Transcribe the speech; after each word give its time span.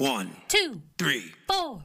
One, 0.00 0.30
two, 0.48 0.80
three. 0.96 1.34
four. 1.46 1.82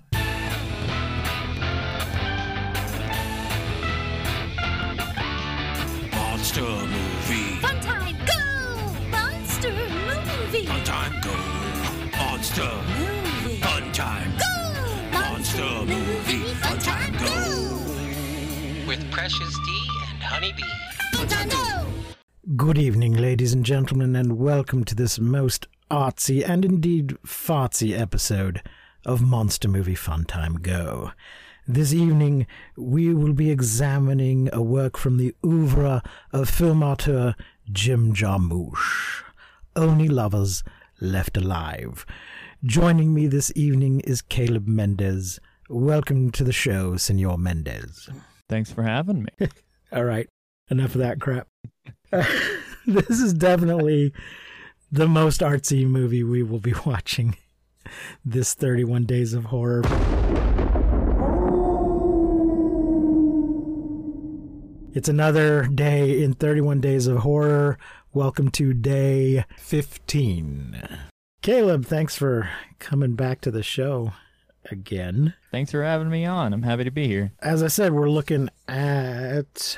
Monster 6.13 6.61
movie. 6.61 7.59
Fun 7.59 7.81
time, 7.81 8.15
go! 8.25 9.09
Monster 9.11 9.73
movie. 9.73 10.65
Fun 10.65 10.83
time 10.85 11.21
go. 11.21 12.17
Monster. 12.17 12.71
Movie. 12.97 13.57
Fun 13.59 13.91
time. 13.91 14.31
Go! 14.37 15.19
Monster 15.19 15.85
movie. 15.85 16.53
Fun 16.53 16.79
time 16.79 17.11
go. 17.17 18.87
with 18.87 19.11
Precious 19.11 19.53
D 19.65 19.87
and 20.09 20.23
Honeybee. 20.23 20.63
Fun 21.15 21.27
time, 21.27 21.49
go! 21.49 21.85
Good 22.55 22.77
evening, 22.77 23.11
ladies 23.11 23.51
and 23.51 23.65
gentlemen, 23.65 24.15
and 24.15 24.37
welcome 24.37 24.85
to 24.85 24.95
this 24.95 25.19
most 25.19 25.67
artsy 25.91 26.47
and 26.47 26.65
indeed 26.65 27.17
fartsy 27.25 27.97
episode 27.97 28.61
of 29.05 29.21
Monster 29.21 29.67
Movie 29.67 29.95
Fun 29.95 30.25
Time 30.25 30.55
Go. 30.55 31.11
This 31.67 31.93
evening, 31.93 32.47
we 32.75 33.13
will 33.13 33.33
be 33.33 33.51
examining 33.51 34.49
a 34.51 34.61
work 34.61 34.97
from 34.97 35.17
the 35.17 35.35
oeuvre 35.45 36.01
of 36.31 36.49
film 36.49 36.83
auteur 36.83 37.35
Jim 37.71 38.13
Jarmusch, 38.13 39.23
Only 39.75 40.07
Lovers 40.07 40.63
Left 40.99 41.37
Alive. 41.37 42.05
Joining 42.63 43.13
me 43.13 43.27
this 43.27 43.51
evening 43.55 43.99
is 44.01 44.21
Caleb 44.21 44.67
Mendez. 44.67 45.39
Welcome 45.69 46.31
to 46.31 46.43
the 46.43 46.53
show, 46.53 46.97
Senor 46.97 47.37
Mendez. 47.37 48.09
Thanks 48.49 48.71
for 48.71 48.83
having 48.83 49.23
me. 49.23 49.47
All 49.91 50.03
right, 50.03 50.27
enough 50.69 50.95
of 50.95 51.01
that 51.01 51.19
crap. 51.21 51.47
this 52.85 53.09
is 53.21 53.33
definitely 53.33 54.13
the 54.95 55.07
most 55.09 55.41
artsy 55.41 55.85
movie 55.85 56.23
we 56.23 56.41
will 56.41 56.61
be 56.61 56.73
watching 56.85 57.35
this 58.23 58.53
31 58.53 59.03
Days 59.03 59.33
of 59.33 59.45
Horror. 59.45 59.81
It's 64.93 65.09
another 65.09 65.67
day 65.67 66.23
in 66.23 66.33
31 66.33 66.79
Days 66.79 67.07
of 67.07 67.17
Horror. 67.17 67.77
Welcome 68.13 68.49
to 68.51 68.73
day 68.73 69.43
15. 69.57 70.87
Caleb, 71.41 71.85
thanks 71.85 72.15
for 72.15 72.49
coming 72.79 73.15
back 73.15 73.41
to 73.41 73.51
the 73.51 73.63
show 73.63 74.13
again. 74.71 75.33
Thanks 75.51 75.71
for 75.71 75.83
having 75.83 76.09
me 76.09 76.23
on. 76.23 76.53
I'm 76.53 76.63
happy 76.63 76.85
to 76.85 76.91
be 76.91 77.07
here. 77.07 77.33
As 77.41 77.61
I 77.61 77.67
said, 77.67 77.91
we're 77.91 78.09
looking 78.09 78.49
at 78.69 79.77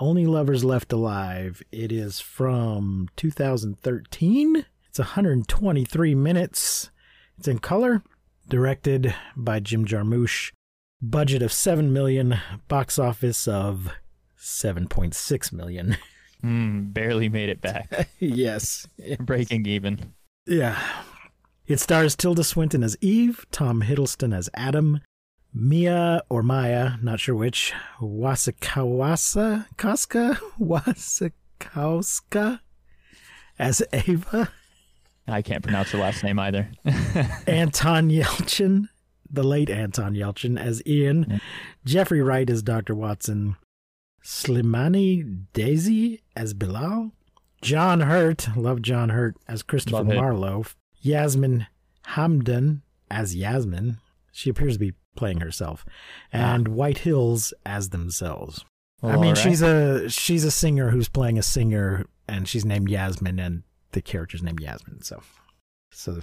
Only 0.00 0.26
Lovers 0.26 0.64
Left 0.64 0.92
Alive. 0.92 1.62
It 1.70 1.92
is 1.92 2.20
from 2.20 3.08
2013. 3.16 4.64
It's 4.88 4.98
123 4.98 6.14
minutes. 6.14 6.90
It's 7.38 7.48
in 7.48 7.58
color. 7.58 8.02
Directed 8.48 9.14
by 9.36 9.60
Jim 9.60 9.84
Jarmusch. 9.84 10.50
Budget 11.00 11.42
of 11.42 11.52
7 11.52 11.92
million. 11.92 12.38
Box 12.68 12.98
office 12.98 13.46
of 13.48 13.90
7.6 14.38 15.52
million. 15.52 15.96
Mm, 16.44 16.92
barely 16.92 17.30
made 17.30 17.48
it 17.48 17.62
back. 17.62 18.06
yes. 18.18 18.86
Breaking 19.20 19.64
even. 19.64 20.12
Yeah. 20.46 20.78
It 21.66 21.80
stars 21.80 22.14
Tilda 22.14 22.44
Swinton 22.44 22.82
as 22.82 22.98
Eve, 23.00 23.46
Tom 23.50 23.80
Hiddleston 23.80 24.36
as 24.36 24.50
Adam, 24.52 25.00
Mia 25.54 26.22
or 26.28 26.42
Maya, 26.42 26.92
not 27.00 27.20
sure 27.20 27.36
which, 27.36 27.72
Wasikawasa, 28.00 29.66
Koska, 29.76 30.36
Wasikowska? 30.60 32.60
As 33.58 33.82
Ava, 33.92 34.50
I 35.28 35.42
can't 35.42 35.62
pronounce 35.62 35.92
her 35.92 35.98
last 35.98 36.24
name 36.24 36.40
either. 36.40 36.68
Anton 37.46 38.10
Yelchin, 38.10 38.88
the 39.30 39.44
late 39.44 39.70
Anton 39.70 40.14
Yelchin 40.14 40.58
as 40.60 40.82
Ian, 40.86 41.26
Yeah. 41.30 41.38
Jeffrey 41.84 42.20
Wright 42.20 42.50
as 42.50 42.62
Dr. 42.64 42.96
Watson, 42.96 43.54
Slimane 44.24 45.44
Dazi 45.54 46.20
as 46.34 46.52
Bilal, 46.52 47.12
John 47.62 48.00
Hurt, 48.00 48.48
love 48.56 48.82
John 48.82 49.10
Hurt 49.10 49.36
as 49.46 49.62
Christopher 49.62 50.02
Marlowe, 50.02 50.64
Yasmin 51.00 51.68
Hamdan 52.08 52.80
as 53.08 53.36
Yasmin, 53.36 53.98
she 54.32 54.50
appears 54.50 54.72
to 54.74 54.78
be 54.80 54.94
playing 55.14 55.40
herself, 55.40 55.84
and 56.32 56.68
White 56.68 56.98
Hills 56.98 57.52
as 57.64 57.90
themselves. 57.90 58.64
I 59.02 59.12
mean, 59.12 59.16
alright. 59.16 59.38
she's 59.38 59.62
a 59.62 60.08
she's 60.08 60.44
a 60.44 60.50
singer 60.50 60.90
who's 60.90 61.08
playing 61.08 61.38
a 61.38 61.42
singer, 61.42 62.06
and 62.28 62.48
she's 62.48 62.64
named 62.64 62.88
Yasmin, 62.88 63.38
and 63.38 63.62
the 63.92 64.00
character's 64.02 64.42
named 64.42 64.60
Yasmin. 64.60 65.02
So, 65.02 65.22
so 65.90 66.20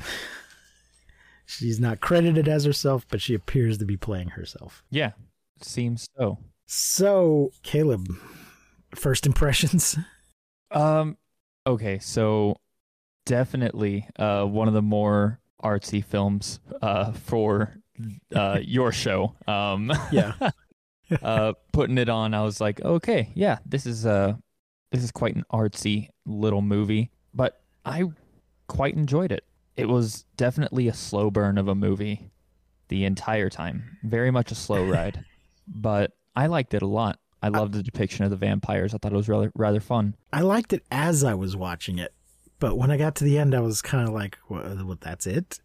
she's 1.46 1.80
not 1.80 2.02
credited 2.02 2.48
as 2.48 2.66
herself, 2.66 3.06
but 3.10 3.22
she 3.22 3.34
appears 3.34 3.78
to 3.80 3.86
be 3.86 3.98
playing 3.98 4.30
herself. 4.30 4.84
yeah. 4.90 5.12
Seems 5.62 6.08
so. 6.18 6.40
So, 6.66 7.52
Caleb, 7.64 8.08
first 8.96 9.26
impressions. 9.26 9.98
Um. 10.72 11.18
Okay, 11.68 12.00
so 12.00 12.56
definitely 13.26 14.08
uh 14.18 14.46
one 14.46 14.70
of 14.70 14.74
the 14.74 14.82
more 14.82 15.40
artsy 15.62 16.04
films 16.04 16.60
uh 16.82 17.12
for 17.12 17.76
uh 18.36 18.60
your 18.62 18.92
show. 18.92 19.36
Um. 19.48 19.92
Yeah. 20.12 20.34
uh, 21.22 21.54
putting 21.72 21.98
it 21.98 22.10
on, 22.10 22.34
I 22.34 22.44
was 22.44 22.62
like, 22.62 22.82
okay, 22.82 23.32
yeah, 23.36 23.60
this 23.66 23.86
is 23.86 24.06
uh 24.06 24.34
this 24.92 25.04
is 25.04 25.12
quite 25.12 25.36
an 25.36 25.44
artsy 25.52 26.10
little 26.26 26.62
movie, 26.62 27.12
but 27.34 27.62
I 27.86 28.06
quite 28.68 28.96
enjoyed 28.96 29.32
it. 29.32 29.46
It 29.76 29.88
was 29.88 30.26
definitely 30.38 30.88
a 30.88 30.94
slow 30.94 31.32
burn 31.32 31.58
of 31.58 31.68
a 31.68 31.76
movie 31.76 32.32
the 32.90 33.06
entire 33.06 33.50
time. 33.50 33.98
Very 34.04 34.32
much 34.32 34.52
a 34.52 34.56
slow 34.56 34.86
ride, 34.90 35.24
but 35.68 36.12
I 36.36 36.48
liked 36.48 36.74
it 36.74 36.82
a 36.82 36.88
lot. 36.88 37.20
I 37.44 37.48
loved 37.48 37.74
the 37.74 37.82
depiction 37.82 38.24
of 38.24 38.30
the 38.30 38.38
vampires. 38.38 38.94
I 38.94 38.98
thought 38.98 39.14
it 39.14 39.16
was 39.16 39.28
rather 39.28 39.52
rather 39.56 39.80
fun. 39.80 40.16
I 40.32 40.42
liked 40.42 40.74
it 40.74 40.84
as 40.92 41.24
I 41.24 41.34
was 41.34 41.56
watching 41.56 41.98
it, 41.98 42.14
but 42.60 42.78
when 42.78 42.92
I 42.92 42.98
got 42.98 43.16
to 43.16 43.24
the 43.24 43.40
end, 43.40 43.56
I 43.56 43.62
was 43.62 43.82
kind 43.82 44.08
of 44.08 44.14
like, 44.14 44.38
"What? 44.48 44.86
what 44.86 45.02
that's 45.02 45.26
it." 45.26 45.60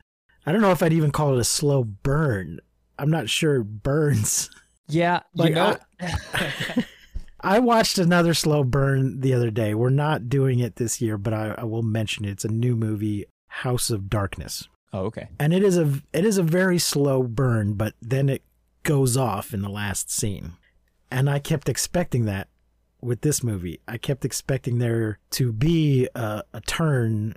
I 0.46 0.52
don't 0.52 0.60
know 0.60 0.70
if 0.70 0.82
I'd 0.82 0.92
even 0.92 1.10
call 1.10 1.34
it 1.34 1.40
a 1.40 1.44
slow 1.44 1.84
burn. 1.84 2.60
I'm 2.98 3.10
not 3.10 3.28
sure 3.28 3.56
it 3.56 3.82
burns. 3.82 4.48
Yeah, 4.88 5.22
Like, 5.34 5.48
you 5.50 5.54
know, 5.56 5.76
I 7.40 7.58
watched 7.58 7.98
another 7.98 8.34
slow 8.34 8.64
burn 8.64 9.20
the 9.20 9.34
other 9.34 9.50
day. 9.50 9.74
We're 9.74 9.90
not 9.90 10.28
doing 10.28 10.60
it 10.60 10.76
this 10.76 11.00
year, 11.00 11.18
but 11.18 11.34
I, 11.34 11.54
I 11.58 11.64
will 11.64 11.82
mention 11.82 12.24
it. 12.24 12.30
It's 12.30 12.44
a 12.44 12.48
new 12.48 12.76
movie, 12.76 13.26
House 13.48 13.90
of 13.90 14.08
Darkness, 14.08 14.68
oh, 14.92 15.00
okay. 15.06 15.28
and 15.38 15.52
it 15.52 15.62
is 15.62 15.76
a 15.76 16.00
it 16.12 16.24
is 16.24 16.38
a 16.38 16.42
very 16.42 16.78
slow 16.78 17.22
burn, 17.22 17.74
but 17.74 17.94
then 18.00 18.28
it 18.28 18.42
goes 18.84 19.16
off 19.16 19.52
in 19.52 19.62
the 19.62 19.68
last 19.68 20.10
scene, 20.10 20.52
and 21.10 21.28
I 21.28 21.38
kept 21.38 21.68
expecting 21.68 22.24
that 22.26 22.48
with 23.00 23.20
this 23.20 23.42
movie. 23.42 23.80
I 23.86 23.98
kept 23.98 24.24
expecting 24.24 24.78
there 24.78 25.18
to 25.32 25.52
be 25.52 26.08
a, 26.14 26.42
a 26.52 26.60
turn, 26.62 27.34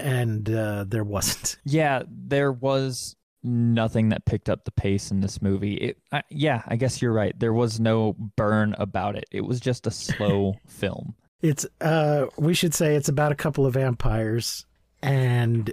and 0.00 0.48
uh, 0.50 0.84
there 0.86 1.04
wasn't. 1.04 1.58
Yeah, 1.64 2.02
there 2.08 2.52
was 2.52 3.16
nothing 3.42 4.10
that 4.10 4.26
picked 4.26 4.48
up 4.48 4.64
the 4.64 4.70
pace 4.70 5.10
in 5.10 5.20
this 5.20 5.40
movie. 5.40 5.74
It, 5.74 5.98
I, 6.12 6.22
yeah, 6.30 6.62
I 6.66 6.76
guess 6.76 7.00
you're 7.00 7.12
right. 7.12 7.38
There 7.38 7.52
was 7.52 7.80
no 7.80 8.14
burn 8.36 8.74
about 8.78 9.16
it. 9.16 9.24
It 9.30 9.42
was 9.42 9.60
just 9.60 9.86
a 9.86 9.90
slow 9.90 10.54
film. 10.66 11.14
It's 11.42 11.64
uh 11.80 12.26
we 12.36 12.52
should 12.52 12.74
say 12.74 12.96
it's 12.96 13.08
about 13.08 13.32
a 13.32 13.36
couple 13.36 13.64
of 13.64 13.72
vampires 13.72 14.66
and 15.02 15.72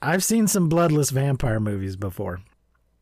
I've 0.00 0.24
seen 0.24 0.46
some 0.46 0.70
bloodless 0.70 1.10
vampire 1.10 1.60
movies 1.60 1.96
before. 1.96 2.40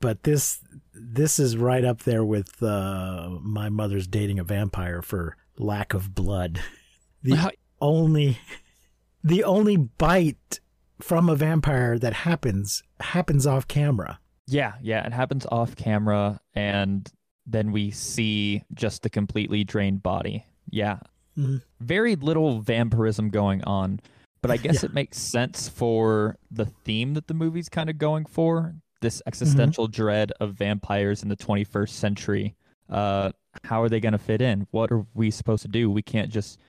But 0.01 0.25
this 0.25 0.59
this 0.93 1.39
is 1.39 1.57
right 1.57 1.85
up 1.85 2.03
there 2.03 2.25
with 2.25 2.61
uh 2.61 3.29
my 3.41 3.69
mother's 3.69 4.09
dating 4.09 4.41
a 4.41 4.45
vampire 4.45 5.01
for 5.01 5.37
lack 5.59 5.95
of 5.95 6.15
blood. 6.15 6.61
The 7.25 7.53
only 7.81 8.39
the 9.25 9.45
only 9.45 9.77
bite 9.77 10.61
from 11.01 11.29
a 11.29 11.35
vampire 11.37 11.99
that 11.99 12.13
happens 12.13 12.83
happens 13.01 13.47
off 13.47 13.67
camera. 13.69 14.19
Yeah, 14.47 14.75
yeah, 14.83 15.07
it 15.07 15.13
happens 15.13 15.47
off 15.51 15.77
camera, 15.77 16.41
and 16.55 17.11
then 17.47 17.73
we 17.73 17.91
see 17.91 18.63
just 18.75 19.03
the 19.03 19.11
completely 19.11 19.65
drained 19.65 20.03
body. 20.03 20.45
Yeah, 20.71 20.99
Mhm. 21.37 21.63
very 21.81 22.15
little 22.17 22.61
vampirism 22.61 23.31
going 23.31 23.65
on, 23.65 24.01
but 24.43 24.51
I 24.51 24.57
guess 24.57 24.83
Yeah. 24.83 24.91
it 24.91 24.95
makes 24.95 25.19
sense 25.19 25.69
for 25.69 26.37
the 26.51 26.67
theme 26.67 27.15
that 27.15 27.27
the 27.27 27.35
movie's 27.35 27.69
kind 27.69 27.89
of 27.91 27.99
going 27.99 28.27
for. 28.27 28.75
This 29.01 29.21
existential 29.27 29.89
dread 29.89 30.31
of 30.41 30.55
vampires 30.55 31.23
in 31.25 31.29
the 31.29 31.37
21st 31.37 31.97
century. 31.97 32.55
Uh, 32.89 33.33
how 33.65 33.83
are 33.83 33.89
they 33.89 33.99
going 34.01 34.13
to 34.13 34.19
fit 34.19 34.41
in? 34.41 34.67
What 34.71 34.93
are 34.93 35.05
we 35.15 35.31
supposed 35.31 35.63
to 35.63 35.69
do? 35.69 35.91
We 35.91 36.03
can't 36.03 36.31
just 36.31 36.61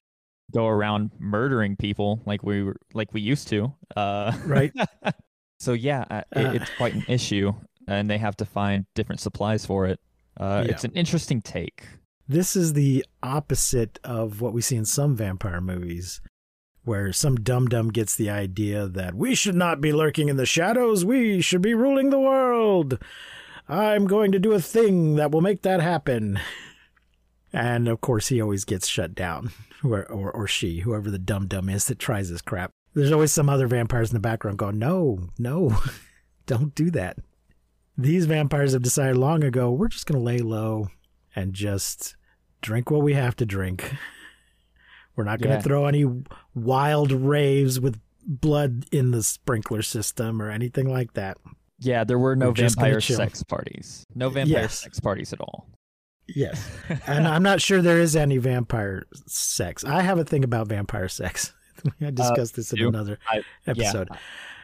go 0.54 0.68
around 0.68 1.12
murdering 1.20 1.76
people 1.76 2.22
like 2.26 2.44
we 2.44 2.64
were 2.64 2.76
like 2.94 3.14
we 3.14 3.22
used 3.22 3.48
to. 3.50 3.74
Uh, 3.96 4.32
Right. 4.46 4.72
so 5.60 5.74
yeah, 5.74 6.06
it, 6.12 6.26
Uh. 6.36 6.52
it's 6.54 6.70
quite 6.78 6.94
an 6.94 7.06
issue, 7.08 7.54
and 7.88 8.10
they 8.10 8.18
have 8.18 8.36
to 8.38 8.46
find 8.46 8.86
different 8.96 9.20
supplies 9.22 9.66
for 9.66 9.86
it. 9.88 10.00
Uh, 10.40 10.64
Yeah. 10.66 10.72
It's 10.72 10.84
an 10.84 10.92
interesting 10.94 11.42
take. 11.42 11.86
This 12.28 12.56
is 12.56 12.74
the 12.74 13.06
opposite 13.22 14.00
of 14.04 14.40
what 14.42 14.54
we 14.54 14.62
see 14.62 14.76
in 14.78 14.86
some 14.86 15.16
vampire 15.16 15.60
movies, 15.62 16.22
where 16.86 17.12
some 17.14 17.36
dum 17.36 17.68
dum 17.68 17.90
gets 17.90 18.16
the 18.16 18.30
idea 18.30 18.88
that 18.88 19.14
we 19.16 19.36
should 19.36 19.56
not 19.56 19.82
be 19.82 19.92
lurking 19.92 20.30
in 20.30 20.38
the 20.38 20.46
shadows, 20.46 21.04
we 21.04 21.42
should 21.42 21.62
be 21.62 21.74
ruling 21.74 22.10
the 22.12 22.20
world. 22.20 22.98
I'm 23.68 24.08
going 24.08 24.32
to 24.34 24.40
do 24.40 24.54
a 24.54 24.60
thing 24.62 25.16
that 25.16 25.32
will 25.32 25.42
make 25.42 25.62
that 25.64 25.82
happen. 25.82 26.40
And 27.52 27.88
of 27.88 28.02
course, 28.02 28.28
he 28.30 28.42
always 28.42 28.66
gets 28.66 28.88
shut 28.88 29.14
down, 29.16 29.52
or, 29.84 30.10
or, 30.12 30.32
or 30.32 30.48
she, 30.48 30.80
whoever 30.82 31.10
the 31.12 31.20
dumb 31.20 31.48
dumb 31.48 31.70
is 31.70 31.86
that 31.88 32.00
tries 32.00 32.30
this 32.30 32.42
crap. 32.42 32.72
There's 32.94 33.12
always 33.12 33.32
some 33.34 33.50
other 33.50 33.68
vampires 33.68 34.10
in 34.12 34.14
the 34.16 34.20
background 34.20 34.58
going, 34.58 34.78
no, 34.80 35.30
no, 35.40 35.78
don't 36.46 36.74
do 36.76 36.92
that. 36.92 37.18
These 37.98 38.26
vampires 38.26 38.74
have 38.74 38.82
decided 38.82 39.18
long 39.18 39.44
ago, 39.44 39.72
we're 39.72 39.88
just 39.88 40.06
going 40.06 40.20
to 40.20 40.24
lay 40.26 40.40
low 40.40 40.90
and 41.36 41.54
just 41.54 42.16
drink 42.62 42.90
what 42.92 43.02
we 43.02 43.14
have 43.14 43.36
to 43.38 43.46
drink. 43.46 43.94
We're 45.16 45.24
not 45.26 45.40
going 45.42 45.52
to 45.52 45.58
Yeah. 45.58 45.62
throw 45.62 45.86
any 45.86 46.06
wild 46.56 47.12
raves 47.12 47.80
with 47.80 48.00
blood 48.26 48.86
in 48.92 49.12
the 49.12 49.22
sprinkler 49.22 49.82
system 49.82 50.42
or 50.42 50.50
anything 50.50 50.90
like 50.90 51.14
that. 51.14 51.38
Yeah, 51.80 52.04
there 52.04 52.18
were 52.18 52.36
no 52.36 52.48
We're 52.50 52.54
vampire 52.54 53.02
sex 53.02 53.44
parties. 53.44 54.06
No 54.16 54.30
vampire 54.30 54.62
Yes. 54.64 54.80
sex 54.80 55.00
parties 55.00 55.34
at 55.34 55.42
all. 55.42 55.68
Yes. 56.28 56.70
and 57.08 57.28
I'm 57.28 57.44
not 57.44 57.62
sure 57.62 57.82
there 57.82 58.00
is 58.00 58.16
any 58.16 58.38
vampire 58.38 59.06
sex. 59.28 59.84
I 59.84 60.02
have 60.02 60.20
a 60.20 60.24
thing 60.24 60.44
about 60.44 60.68
vampire 60.68 61.10
sex. 61.10 61.54
I 62.02 62.12
discussed 62.12 62.56
this 62.56 62.72
in 62.72 62.80
you? 62.80 62.88
another 62.90 63.20
Uh, 63.32 63.38
I- 63.40 63.70
episode. 63.72 64.08
Yeah. 64.12 64.18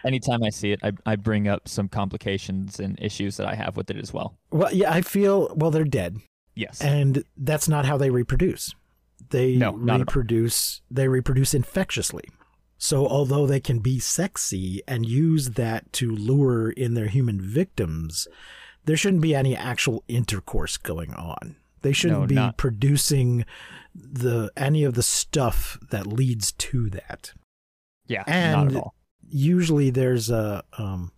Anytime 0.05 0.43
I 0.43 0.49
see 0.49 0.71
it, 0.71 0.79
I, 0.81 0.93
I 1.05 1.17
bring 1.17 1.49
up 1.49 1.67
some 1.67 1.89
complications 1.89 2.79
and 2.79 2.97
issues 3.01 3.35
that 3.35 3.47
I 3.47 3.55
have 3.55 3.75
with 3.75 3.89
it 3.91 3.97
as 3.97 4.13
well. 4.13 4.37
Well, 4.49 4.73
yeah, 4.73 4.93
I 4.93 5.01
feel, 5.01 5.53
well, 5.57 5.71
they're 5.71 5.83
dead. 5.83 6.19
Yes. 6.55 6.79
And 6.81 7.25
that's 7.35 7.67
not 7.67 7.85
how 7.85 7.97
they 7.97 8.09
reproduce. 8.09 8.73
They 9.31 9.57
No, 9.57 9.71
not 9.71 9.99
reproduce, 9.99 10.79
they 10.89 11.09
reproduce 11.09 11.53
infectiously. 11.53 12.23
So 12.77 13.05
although 13.07 13.45
they 13.45 13.59
can 13.59 13.79
be 13.79 13.99
sexy 13.99 14.81
and 14.87 15.05
use 15.05 15.49
that 15.51 15.91
to 15.93 16.09
lure 16.15 16.71
in 16.71 16.93
their 16.93 17.07
human 17.07 17.41
victims, 17.41 18.25
there 18.89 18.97
shouldn't 18.97 19.21
be 19.21 19.33
any 19.35 19.55
actual 19.55 20.03
intercourse 20.07 20.75
going 20.77 21.13
on. 21.13 21.55
They 21.81 21.93
shouldn't 21.93 22.21
No, 22.21 22.27
be 22.27 22.35
not- 22.35 22.57
producing 22.57 23.45
the 23.95 24.51
any 24.57 24.83
of 24.83 24.95
the 24.95 25.03
stuff 25.03 25.77
that 25.91 26.05
leads 26.07 26.51
to 26.53 26.89
that. 26.89 27.33
yeah, 28.07 28.23
not 28.27 28.27
and- 28.67 28.71
at 28.71 28.75
all. 28.81 28.95
Usually 29.31 29.89
there's 29.91 30.29
a 30.31 30.63
um 30.77 31.11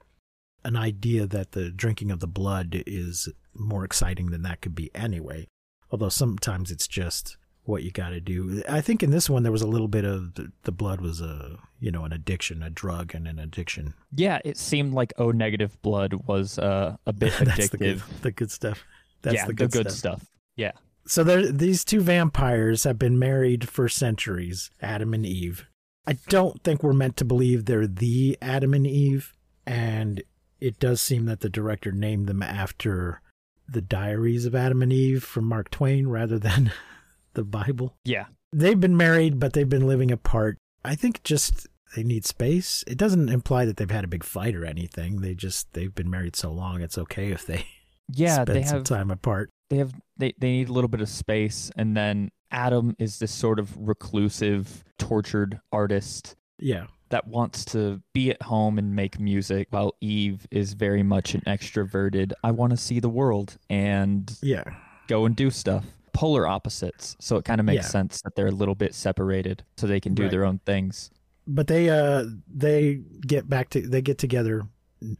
an 0.65 0.75
idea 0.75 1.25
that 1.25 1.53
the 1.53 1.71
drinking 1.71 2.11
of 2.11 2.19
the 2.19 2.27
blood 2.27 2.83
is 2.85 3.29
more 3.55 3.83
exciting 3.85 4.27
than 4.31 4.41
that 4.43 4.61
could 4.61 4.75
be 4.75 4.91
anyway. 4.93 5.47
Although 5.91 6.09
sometimes 6.09 6.69
it's 6.71 6.87
just 6.87 7.37
what 7.63 7.83
you 7.83 7.91
got 7.91 8.09
to 8.09 8.19
do. 8.21 8.61
I 8.69 8.81
think 8.81 9.01
in 9.01 9.11
this 9.11 9.29
one 9.29 9.43
there 9.43 9.51
was 9.51 9.61
a 9.61 9.67
little 9.67 9.87
bit 9.87 10.03
of 10.05 10.35
the, 10.35 10.51
the 10.63 10.71
blood 10.71 10.99
was 11.01 11.21
a 11.21 11.57
you 11.81 11.91
know 11.91 12.05
an 12.05 12.13
addiction, 12.13 12.63
a 12.63 12.69
drug, 12.69 13.13
and 13.13 13.27
an 13.27 13.39
addiction. 13.39 13.95
Yeah, 14.15 14.39
it 14.45 14.57
seemed 14.57 14.93
like 14.93 15.11
O 15.17 15.31
negative 15.31 15.81
blood 15.81 16.13
was 16.27 16.57
uh, 16.57 16.95
a 17.05 17.11
bit 17.11 17.33
That's 17.41 17.69
the 17.69 17.77
good, 17.77 18.03
the 18.21 18.31
good 18.31 18.51
stuff. 18.51 18.85
That's 19.23 19.35
yeah, 19.35 19.47
the 19.47 19.53
good, 19.53 19.71
stuff. 19.71 19.91
stuff. 19.91 20.25
Yeah. 20.55 20.71
So 21.05 21.23
there, 21.23 21.51
these 21.51 21.83
two 21.83 21.99
vampires 21.99 22.83
have 22.83 22.99
been 22.99 23.17
married 23.17 23.67
for 23.67 23.89
centuries, 23.89 24.69
Adam 24.81 25.13
and 25.13 25.25
Eve. 25.25 25.67
I 26.05 26.13
don't 26.29 26.63
think 26.63 26.83
we're 26.83 26.93
meant 26.93 27.17
to 27.17 27.25
believe 27.25 27.65
they're 27.65 27.87
the 27.87 28.37
Adam 28.41 28.73
and 28.73 28.87
Eve, 28.87 29.33
and 29.65 30.23
it 30.59 30.79
does 30.79 31.01
seem 31.01 31.25
that 31.25 31.39
the 31.39 31.49
director 31.49 31.91
named 31.91 32.27
them 32.27 32.43
after 32.43 33.21
the 33.67 33.81
diaries 33.81 34.45
of 34.45 34.53
Adam 34.53 34.83
and 34.83 34.93
Eve 34.93 35.23
from 35.23 35.45
Mark 35.45 35.71
Twain 35.71 36.07
rather 36.07 36.37
than 36.37 36.71
the 37.33 37.43
Bible. 37.43 37.95
Yeah. 38.05 38.25
They've 38.53 38.79
been 38.79 38.97
married, 38.97 39.39
but 39.39 39.53
they've 39.53 39.67
been 39.67 39.87
living 39.87 40.11
apart. 40.11 40.57
I 40.83 40.95
think 40.95 41.23
just 41.23 41.67
they 41.95 42.03
need 42.03 42.25
space. 42.25 42.83
It 42.87 42.97
doesn't 42.97 43.29
imply 43.29 43.65
that 43.65 43.77
they've 43.77 43.89
had 43.91 44.03
a 44.03 44.07
big 44.07 44.23
fight 44.23 44.55
or 44.55 44.65
anything. 44.65 45.21
They 45.21 45.33
just 45.35 45.71
they've 45.73 45.93
been 45.93 46.09
married 46.09 46.35
so 46.35 46.51
long, 46.51 46.81
it's 46.81 46.97
okay 46.97 47.31
if 47.31 47.45
they 47.45 47.65
Yeah, 48.13 48.35
spend 48.43 48.47
they 48.49 48.63
some 48.63 48.77
have 48.77 48.83
time 48.83 49.11
apart. 49.11 49.49
they 49.69 49.77
have 49.77 49.93
they, 50.17 50.33
they 50.37 50.51
need 50.51 50.69
a 50.69 50.73
little 50.73 50.87
bit 50.89 51.01
of 51.01 51.09
space 51.09 51.71
and 51.75 51.95
then 51.95 52.29
Adam 52.51 52.95
is 52.99 53.19
this 53.19 53.31
sort 53.31 53.59
of 53.59 53.75
reclusive, 53.77 54.83
tortured 54.97 55.59
artist 55.71 56.35
Yeah. 56.59 56.87
that 57.09 57.25
wants 57.27 57.63
to 57.65 58.01
be 58.13 58.29
at 58.31 58.41
home 58.41 58.77
and 58.77 58.93
make 58.95 59.19
music 59.19 59.67
while 59.71 59.95
Eve 60.01 60.45
is 60.51 60.73
very 60.73 61.01
much 61.03 61.33
an 61.33 61.41
extroverted 61.47 62.33
I 62.43 62.51
want 62.51 62.71
to 62.71 62.77
see 62.77 62.99
the 62.99 63.09
world 63.09 63.57
and 63.69 64.31
Yeah. 64.41 64.65
go 65.07 65.25
and 65.25 65.35
do 65.35 65.49
stuff. 65.49 65.85
Polar 66.13 66.45
opposites. 66.45 67.15
So 67.19 67.37
it 67.37 67.45
kind 67.45 67.61
of 67.61 67.65
makes 67.65 67.85
Yeah. 67.85 67.89
sense 67.89 68.21
that 68.23 68.35
they're 68.35 68.47
a 68.47 68.51
little 68.51 68.75
bit 68.75 68.93
separated 68.93 69.63
so 69.77 69.87
they 69.87 70.01
can 70.01 70.13
do 70.13 70.23
Right. 70.23 70.31
their 70.31 70.43
own 70.45 70.59
things. 70.65 71.09
But 71.47 71.67
they 71.67 71.89
uh 71.89 72.25
they 72.47 73.01
get 73.25 73.49
back 73.49 73.69
to 73.71 73.81
they 73.81 74.01
get 74.01 74.17
together 74.17 74.63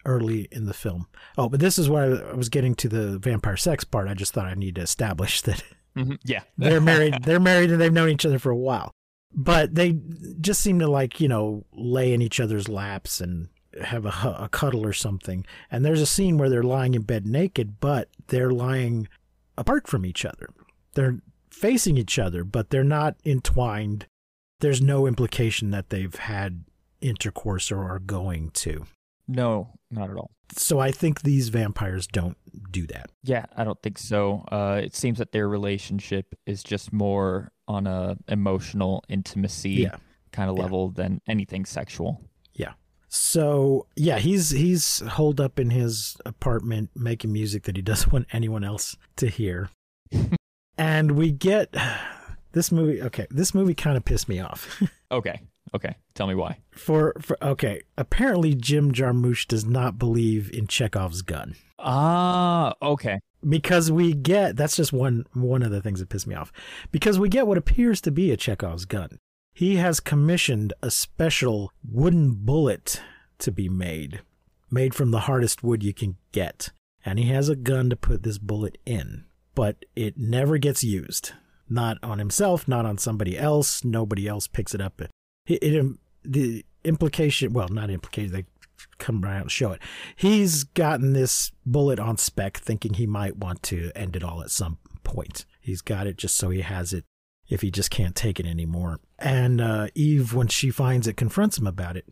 early 0.06 0.48
in 0.52 0.66
the 0.66 0.74
film. 0.74 1.08
Oh, 1.38 1.50
but 1.50 1.60
this 1.60 1.80
is 1.80 1.90
where 1.90 2.30
I 2.30 2.34
was 2.34 2.50
getting 2.50 2.76
to 2.76 2.88
the 2.90 3.18
vampire 3.20 3.58
sex 3.58 3.84
part. 3.84 4.08
I 4.08 4.14
just 4.14 4.34
thought 4.34 4.46
I 4.46 4.54
need 4.54 4.76
to 4.76 4.82
establish 4.82 5.42
that 5.44 5.64
Mhm, 5.98 6.18
Yeah. 6.24 6.44
they're 6.58 6.80
married. 6.80 7.16
they're 7.26 7.40
married 7.40 7.72
and 7.72 7.82
they've 7.82 7.92
known 7.92 8.10
each 8.10 8.26
other 8.26 8.40
for 8.40 8.50
a 8.52 8.56
while. 8.58 8.92
But 9.34 9.76
they 9.76 9.98
just 10.40 10.62
seem 10.62 10.80
to 10.80 10.88
like 10.88 11.20
you 11.20 11.28
know 11.28 11.66
lay 11.74 12.14
in 12.14 12.22
each 12.22 12.40
other's 12.40 12.70
laps 12.70 13.20
and 13.22 13.50
have 13.82 14.06
a, 14.06 14.36
a 14.40 14.50
cuddle 14.52 14.86
or 14.86 14.94
something. 14.94 15.46
And 15.72 15.84
there's 15.84 16.02
a 16.02 16.06
scene 16.06 16.38
where 16.38 16.50
they're 16.50 16.62
lying 16.64 16.94
in 16.94 17.02
bed 17.04 17.26
naked, 17.26 17.80
but 17.80 18.10
they're 18.28 18.52
lying 18.52 19.08
apart 19.58 19.88
from 19.88 20.06
each 20.06 20.26
other. 20.26 20.50
They're 20.94 21.20
facing 21.50 21.98
each 21.98 22.20
other, 22.20 22.44
but 22.44 22.70
they're 22.70 22.84
not 22.84 23.16
entwined. 23.26 24.06
There's 24.62 24.82
no 24.82 25.06
implication 25.08 25.72
that 25.72 25.90
they've 25.90 26.16
had 26.16 26.64
intercourse 27.02 27.72
or 27.72 27.84
are 27.84 28.00
going 28.00 28.52
to. 28.52 28.86
No, 29.28 29.74
not 29.90 30.10
at 30.10 30.16
all. 30.18 30.32
So 30.56 30.80
I 30.80 30.92
think 30.92 31.22
these 31.22 31.50
vampires 31.50 32.06
don't 32.08 32.38
do 32.72 32.86
that. 32.88 33.10
Yeah, 33.24 33.46
I 33.56 33.64
don't 33.64 33.82
think 33.82 33.98
so. 33.98 34.46
Uh, 34.52 34.82
it 34.84 34.96
seems 34.96 35.18
that 35.20 35.32
their 35.32 35.48
relationship 35.48 36.36
is 36.46 36.64
just 36.64 36.92
more 36.92 37.52
on 37.68 37.88
a 37.88 38.18
emotional 38.28 39.04
intimacy 39.08 39.72
Yeah. 39.72 39.96
kind 40.34 40.50
of 40.50 40.58
Yeah. 40.58 40.64
level 40.64 40.90
than 40.90 41.22
anything 41.28 41.64
sexual. 41.66 42.22
Yeah. 42.54 42.74
So 43.08 43.88
yeah, 43.96 44.20
he's 44.20 44.50
he's 44.52 45.00
holed 45.00 45.40
up 45.40 45.58
in 45.60 45.70
his 45.70 46.18
apartment 46.26 46.90
making 46.96 47.32
music 47.32 47.64
that 47.64 47.78
he 47.78 47.82
doesn't 47.82 48.12
want 48.14 48.28
anyone 48.34 48.64
else 48.66 48.98
to 49.18 49.28
hear. 49.28 49.70
and 50.78 51.12
we 51.14 51.32
get 51.32 51.74
this 52.54 52.72
movie. 52.72 53.02
Okay, 53.02 53.28
this 53.30 53.54
movie 53.54 53.74
kind 53.76 53.98
of 53.98 54.06
pissed 54.06 54.30
me 54.30 54.40
off. 54.40 54.82
Okay, 55.12 55.42
okay. 55.76 55.98
Tell 56.14 56.26
me 56.26 56.36
why. 56.36 56.60
for 56.72 57.14
for 57.20 57.38
okay, 57.44 57.82
apparently 57.98 58.56
Jim 58.56 58.94
Jarmusch 58.94 59.46
does 59.46 59.66
not 59.66 60.00
believe 60.00 60.50
in 60.54 60.68
Chekhov's 60.68 61.22
gun 61.22 61.56
Ah, 61.80 62.74
okay. 62.82 63.20
because 63.50 63.92
we 63.92 64.14
get 64.14 64.56
that's 64.56 64.78
just 64.78 64.94
one 64.94 65.26
one 65.34 65.64
of 65.64 65.72
the 65.72 65.82
things 65.82 66.00
that 66.00 66.08
pissed 66.08 66.28
me 66.28 66.36
off 66.36 66.54
because 66.94 67.20
we 67.20 67.28
get 67.28 67.46
what 67.46 67.58
appears 67.58 68.00
to 68.02 68.10
be 68.12 68.32
a 68.32 68.38
Chekhov's 68.38 68.86
gun. 68.86 69.18
He 69.54 69.76
has 69.76 70.00
commissioned 70.00 70.72
a 70.82 70.90
special 70.90 71.74
wooden 71.84 72.32
bullet 72.36 73.02
to 73.40 73.52
be 73.52 73.68
made, 73.68 74.22
made 74.72 74.96
from 74.96 75.12
the 75.12 75.22
hardest 75.28 75.62
wood 75.62 75.84
you 75.84 75.94
can 75.94 76.16
get, 76.32 76.70
and 77.04 77.20
he 77.20 77.26
has 77.26 77.50
a 77.50 77.56
gun 77.58 77.90
to 77.90 77.98
put 77.98 78.24
this 78.24 78.38
bullet 78.38 78.78
in, 78.86 79.26
but 79.56 79.84
it 79.94 80.18
never 80.18 80.58
gets 80.58 80.86
used. 80.86 81.34
Not 81.72 81.98
on 82.04 82.20
himself, 82.20 82.68
not 82.68 82.86
on 82.86 82.98
somebody 82.98 83.38
else. 83.38 83.86
Nobody 83.86 84.28
else 84.28 84.46
picks 84.46 84.76
it 84.76 84.82
up. 84.82 85.02
It, 85.02 85.64
it 85.64 85.98
the 86.24 86.66
implication, 86.84 87.54
well, 87.54 87.70
not 87.70 87.90
implication. 87.90 88.34
They 88.34 88.46
come 88.98 89.24
around 89.24 89.44
and 89.44 89.52
show 89.52 89.72
it. 89.72 89.82
He's 90.16 90.66
gotten 90.66 91.14
this 91.14 91.52
bullet 91.66 91.98
on 91.98 92.18
spec, 92.18 92.58
thinking 92.58 92.96
he 92.96 93.08
might 93.08 93.38
want 93.38 93.64
to 93.64 93.92
end 93.96 94.16
it 94.16 94.24
all 94.24 94.42
at 94.42 94.52
some 94.52 94.80
point. 95.04 95.46
He's 95.62 95.82
got 95.82 96.08
it 96.08 96.18
just 96.18 96.36
so 96.36 96.50
he 96.50 96.62
has 96.62 96.92
it 96.92 97.06
if 97.48 97.62
he 97.62 97.72
just 97.72 97.90
can't 97.90 98.16
take 98.16 98.40
it 98.40 98.46
anymore. 98.46 99.00
And 99.18 99.62
uh, 99.62 99.88
Eve, 99.96 100.34
when 100.34 100.48
she 100.48 100.72
finds 100.72 101.08
it, 101.08 101.18
confronts 101.18 101.58
him 101.58 101.68
about 101.68 101.98
it. 101.98 102.06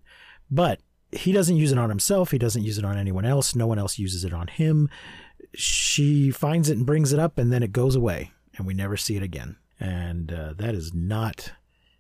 But 0.50 0.80
he 1.12 1.32
doesn't 1.32 1.56
use 1.56 1.72
it 1.72 1.78
on 1.78 1.90
himself. 1.90 2.32
He 2.32 2.38
doesn't 2.38 2.64
use 2.64 2.78
it 2.78 2.86
on 2.86 2.98
anyone 2.98 3.26
else. 3.26 3.56
No 3.56 3.68
one 3.68 3.80
else 3.80 3.98
uses 4.00 4.24
it 4.24 4.34
on 4.34 4.48
him. 4.48 4.90
She 5.54 6.30
finds 6.30 6.70
it 6.70 6.78
and 6.78 6.86
brings 6.86 7.14
it 7.14 7.20
up, 7.20 7.38
and 7.38 7.52
then 7.52 7.64
it 7.64 7.72
goes 7.72 7.96
away, 7.96 8.32
and 8.60 8.68
we 8.68 8.76
never 8.76 8.96
see 8.98 9.16
it 9.16 9.24
again. 9.24 9.56
And 9.80 10.32
uh, 10.32 10.54
that 10.58 10.76
is 10.76 10.94
not 10.94 11.54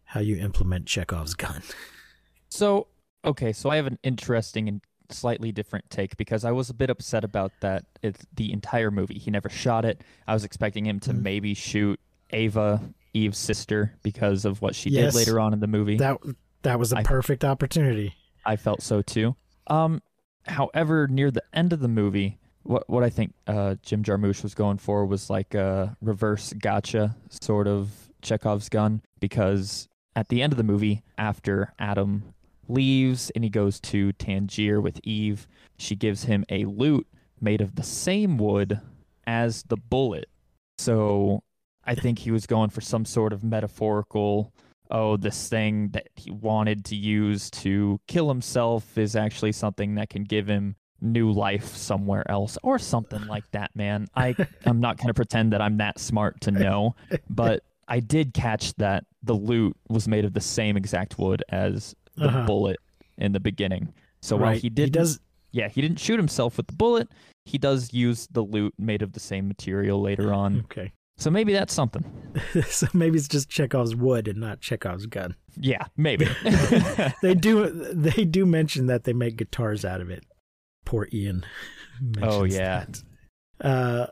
how 0.04 0.20
you 0.20 0.38
implement 0.38 0.86
Chekhov's 0.86 1.34
gun. 1.34 1.64
So, 2.52 2.88
okay, 3.24 3.54
so 3.54 3.70
I 3.70 3.76
have 3.76 3.86
an 3.86 4.00
interesting 4.02 4.68
and 4.68 4.82
slightly 5.12 5.52
different 5.52 5.88
take 5.92 6.18
because 6.18 6.44
I 6.44 6.52
was 6.52 6.72
a 6.72 6.74
bit 6.74 6.90
upset 6.90 7.24
about 7.24 7.52
that. 7.62 7.86
It's 8.02 8.26
the 8.34 8.52
entire 8.52 8.90
movie. 8.90 9.20
He 9.20 9.30
never 9.30 9.50
shot 9.50 9.86
it. 9.86 10.02
I 10.28 10.34
was 10.34 10.44
expecting 10.44 10.84
him 10.88 11.00
to 11.02 11.12
Mhm. 11.14 11.22
maybe 11.22 11.54
shoot 11.54 12.00
Ava, 12.32 12.82
Eve's 13.14 13.38
sister, 13.38 13.94
because 14.02 14.46
of 14.46 14.64
what 14.64 14.74
she 14.74 14.90
Yes. 14.90 15.14
did 15.14 15.20
later 15.20 15.40
on 15.40 15.54
in 15.54 15.60
the 15.60 15.68
movie. 15.68 15.98
That 15.98 16.18
that 16.64 16.80
was 16.80 16.92
a 16.92 16.98
I- 16.98 17.04
perfect 17.04 17.46
opportunity. 17.46 18.16
I 18.44 18.56
felt 18.56 18.82
so 18.82 19.04
too. 19.04 19.36
Um, 19.68 20.02
however, 20.48 21.08
near 21.08 21.30
the 21.30 21.44
end 21.54 21.72
of 21.72 21.82
the 21.82 21.88
movie, 21.88 22.40
what 22.70 22.88
what 22.88 23.04
I 23.04 23.10
think 23.10 23.34
uh, 23.48 23.76
Jim 23.82 24.04
Jarmusch 24.04 24.44
was 24.44 24.54
going 24.54 24.78
for 24.78 25.04
was 25.06 25.30
like 25.30 25.56
a 25.56 25.98
reverse 26.02 26.54
gotcha 26.54 27.16
sort 27.42 27.68
of 27.68 27.90
Chekhov's 28.22 28.70
gun 28.70 29.02
because 29.20 29.88
at 30.16 30.30
the 30.30 30.44
end 30.44 30.54
of 30.54 30.58
the 30.58 30.64
movie, 30.64 31.02
after 31.18 31.74
Adam 31.80 32.36
leaves 32.68 33.32
and 33.32 33.44
he 33.44 33.50
goes 33.50 33.80
to 33.80 34.12
Tangier 34.14 34.80
with 34.80 35.00
Eve, 35.04 35.48
she 35.80 35.96
gives 35.96 36.26
him 36.26 36.46
a 36.50 36.66
lute 36.66 37.08
made 37.42 37.62
of 37.62 37.76
the 37.76 37.84
same 37.84 38.38
wood 38.38 38.80
as 39.26 39.64
the 39.64 39.78
bullet. 39.78 40.30
So 40.78 41.42
I 41.86 41.96
think 41.96 42.20
he 42.20 42.30
was 42.30 42.46
going 42.46 42.70
for 42.70 42.82
some 42.82 43.04
sort 43.04 43.34
of 43.34 43.44
metaphorical 43.44 44.54
oh, 44.92 45.18
this 45.18 45.48
thing 45.48 45.90
that 45.90 46.08
he 46.16 46.32
wanted 46.32 46.84
to 46.86 46.96
use 46.96 47.52
to 47.52 48.00
kill 48.08 48.28
himself 48.28 48.98
is 48.98 49.16
actually 49.16 49.52
something 49.52 49.96
that 49.96 50.10
can 50.10 50.24
give 50.24 50.48
him 50.48 50.76
new 51.02 51.32
life 51.32 51.76
somewhere 51.76 52.30
else 52.30 52.58
or 52.64 52.78
something 52.80 53.26
like 53.28 53.50
that, 53.52 53.72
man. 53.76 54.08
I 54.16 54.36
I'm 54.66 54.80
not 54.80 54.98
going 54.98 55.08
to 55.08 55.14
pretend 55.14 55.54
that 55.54 55.62
I'm 55.62 55.78
that 55.78 56.00
smart 56.00 56.42
to 56.42 56.52
know, 56.52 56.96
but 57.30 57.64
I 57.88 58.00
did 58.00 58.34
catch 58.34 58.74
that 58.76 59.06
the 59.24 59.34
lute 59.34 59.76
was 59.90 60.08
made 60.08 60.26
of 60.26 60.34
the 60.34 60.42
same 60.42 60.78
exact 60.78 61.18
wood 61.20 61.44
as 61.50 61.96
the 62.16 62.26
Uh-huh. 62.28 62.46
bullet 62.46 62.78
in 63.18 63.32
the 63.32 63.40
beginning. 63.40 63.94
So 64.22 64.36
while 64.38 64.56
he 64.56 64.70
did 64.70 64.92
does 64.92 65.20
yeah, 65.52 65.68
he 65.70 65.82
didn't 65.82 66.00
shoot 66.00 66.18
himself 66.18 66.58
with 66.58 66.68
the 66.68 66.76
bullet. 66.76 67.08
He 67.46 67.58
does 67.58 67.92
use 67.94 68.28
the 68.32 68.42
lute 68.44 68.76
made 68.78 69.02
of 69.02 69.14
the 69.14 69.20
same 69.20 69.48
material 69.48 70.00
later 70.02 70.32
on. 70.34 70.60
okay. 70.66 70.92
So 71.18 71.30
maybe 71.30 71.52
that's 71.52 71.74
something. 71.74 72.06
so 72.70 72.88
maybe 72.94 73.18
it's 73.18 73.28
just 73.28 73.50
Chekhov's 73.50 73.94
wood 73.96 74.28
and 74.30 74.40
not 74.40 74.62
Chekhov's 74.62 75.06
gun. 75.08 75.36
Yeah, 75.60 75.84
maybe. 75.98 76.28
They 77.22 77.34
do 77.48 77.70
they 77.94 78.24
do 78.26 78.46
mention 78.46 78.86
that 78.88 79.04
they 79.04 79.14
make 79.14 79.36
guitars 79.38 79.84
out 79.84 80.00
of 80.02 80.10
it. 80.10 80.24
Poor 80.90 81.08
Ian. 81.14 81.46
Oh, 82.22 82.46
yeah. 82.46 82.86
Uh, 83.60 84.08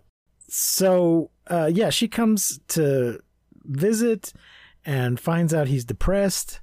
so 0.49 1.31
uh, 1.49 1.69
yeah, 1.73 1.89
she 1.89 2.09
comes 2.09 2.59
to 2.67 3.19
visit 3.63 4.33
and 4.85 5.17
finds 5.17 5.53
out 5.53 5.67
he's 5.69 5.85
depressed. 5.85 6.59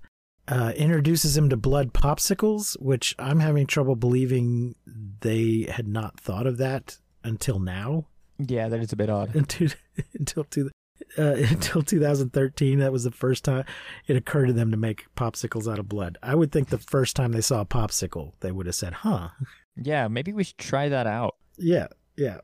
Uh, 0.47 0.73
introduces 0.77 1.35
him 1.35 1.49
to 1.49 1.57
blood 1.57 1.95
popsicles, 1.95 2.79
which 2.79 3.15
I'm 3.19 3.41
having 3.41 3.67
trouble 3.67 3.97
believing 3.97 4.75
they 5.21 5.67
had 5.71 5.89
not 5.89 6.21
thought 6.21 6.47
of 6.47 6.59
that 6.59 6.99
until 7.25 7.59
now. 7.59 8.09
yeah, 8.39 8.69
that 8.69 8.81
is 8.81 8.93
a 8.93 8.97
bit 8.97 9.09
odd. 9.09 9.35
until 9.35 9.71
until 10.13 10.45
two, 10.45 10.71
uh, 11.17 11.23
until 11.37 11.81
2013. 11.81 12.81
That 12.81 12.93
was 12.93 13.05
the 13.05 13.11
first 13.11 13.45
time 13.45 13.65
it 14.07 14.17
occurred 14.17 14.49
to 14.49 14.53
them 14.53 14.71
to 14.73 14.77
make 14.77 15.07
popsicles 15.17 15.73
out 15.73 15.79
of 15.79 15.89
blood. 15.89 16.19
I 16.23 16.35
would 16.35 16.53
think 16.53 16.69
the 16.69 16.77
first 16.77 17.17
time 17.17 17.33
they 17.33 17.41
saw 17.41 17.63
a 17.63 17.67
popsicle, 17.67 18.33
they 18.41 18.53
would 18.53 18.67
have 18.67 18.75
said, 18.75 18.93
"Huh, 18.93 19.31
Yeah, 19.77 20.09
maybe 20.09 20.33
we 20.33 20.45
should 20.45 20.59
try 20.59 20.89
that 20.89 21.07
out. 21.07 21.37
yeah, 21.59 21.89
yeah." 22.17 22.39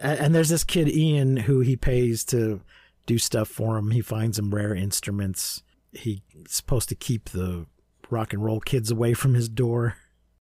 And, 0.00 0.18
and 0.18 0.34
there's 0.34 0.50
this 0.50 0.64
kid 0.64 0.88
Ian 0.88 1.36
who 1.36 1.60
he 1.60 1.76
pays 1.76 2.24
to 2.26 2.60
do 3.06 3.18
stuff 3.18 3.48
for 3.48 3.78
him. 3.78 3.90
He 3.90 4.00
finds 4.02 4.38
him 4.38 4.54
rare 4.54 4.74
instruments. 4.74 5.62
He's 5.92 6.20
supposed 6.48 6.88
to 6.90 6.94
keep 6.94 7.30
the 7.30 7.66
rock 8.10 8.32
and 8.32 8.44
roll 8.44 8.60
kids 8.60 8.90
away 8.90 9.14
from 9.14 9.34
his 9.34 9.48
door. 9.48 9.96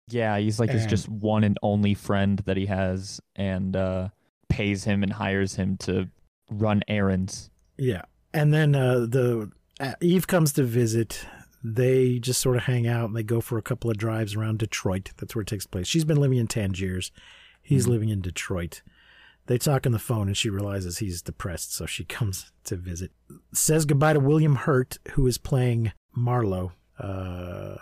Yeah, 0.08 0.38
he's 0.38 0.58
like 0.58 0.70
his 0.70 0.87
just 0.87 1.08
one 1.08 1.44
and 1.44 1.58
only 1.62 1.94
friend 1.94 2.38
that 2.46 2.56
he 2.56 2.66
has 2.66 3.20
and 3.37 3.76
uh 3.76 4.08
pays 4.49 4.84
him 4.84 5.02
and 5.02 5.12
hires 5.12 5.54
him 5.54 5.76
to 5.78 6.08
run 6.50 6.82
errands. 6.88 7.50
Yeah. 7.78 8.02
And 8.34 8.52
then 8.52 8.75
uh, 8.75 9.00
the 9.00 9.50
uh, 9.80 9.94
Eve 10.00 10.26
comes 10.26 10.52
to 10.54 10.62
visit. 10.62 11.25
They 11.64 12.19
just 12.19 12.40
sort 12.40 12.57
of 12.57 12.64
hang 12.64 12.87
out 12.87 13.07
and 13.07 13.16
they 13.16 13.23
go 13.23 13.40
for 13.40 13.57
a 13.59 13.62
couple 13.62 13.90
of 13.90 13.97
drives 13.97 14.35
around 14.35 14.59
Detroit. 14.59 15.11
That's 15.16 15.35
where 15.35 15.42
it 15.42 15.49
takes 15.49 15.66
place. 15.66 15.87
She's 15.87 16.04
been 16.04 16.16
living 16.16 16.38
in 16.38 16.49
Tangiers. 16.49 17.12
He's 17.62 17.87
living 17.87 18.09
in 18.09 18.21
Detroit. 18.21 18.83
They 19.47 19.59
talk 19.59 19.87
on 19.87 19.92
the 19.92 19.99
phone 19.99 20.28
and 20.28 20.37
she 20.37 20.50
realizes 20.50 20.99
he's 20.99 21.23
depressed, 21.23 21.75
so 21.75 21.87
she 21.87 22.04
comes 22.19 22.50
to 22.64 22.76
visit. 22.76 23.12
Says 23.52 23.85
goodbye 23.85 24.14
to 24.14 24.21
William 24.21 24.57
Hurt, 24.57 24.99
who 25.12 25.26
is 25.26 25.38
playing 25.38 25.92
Marlowe. 26.14 26.73
Uh, 26.99 27.76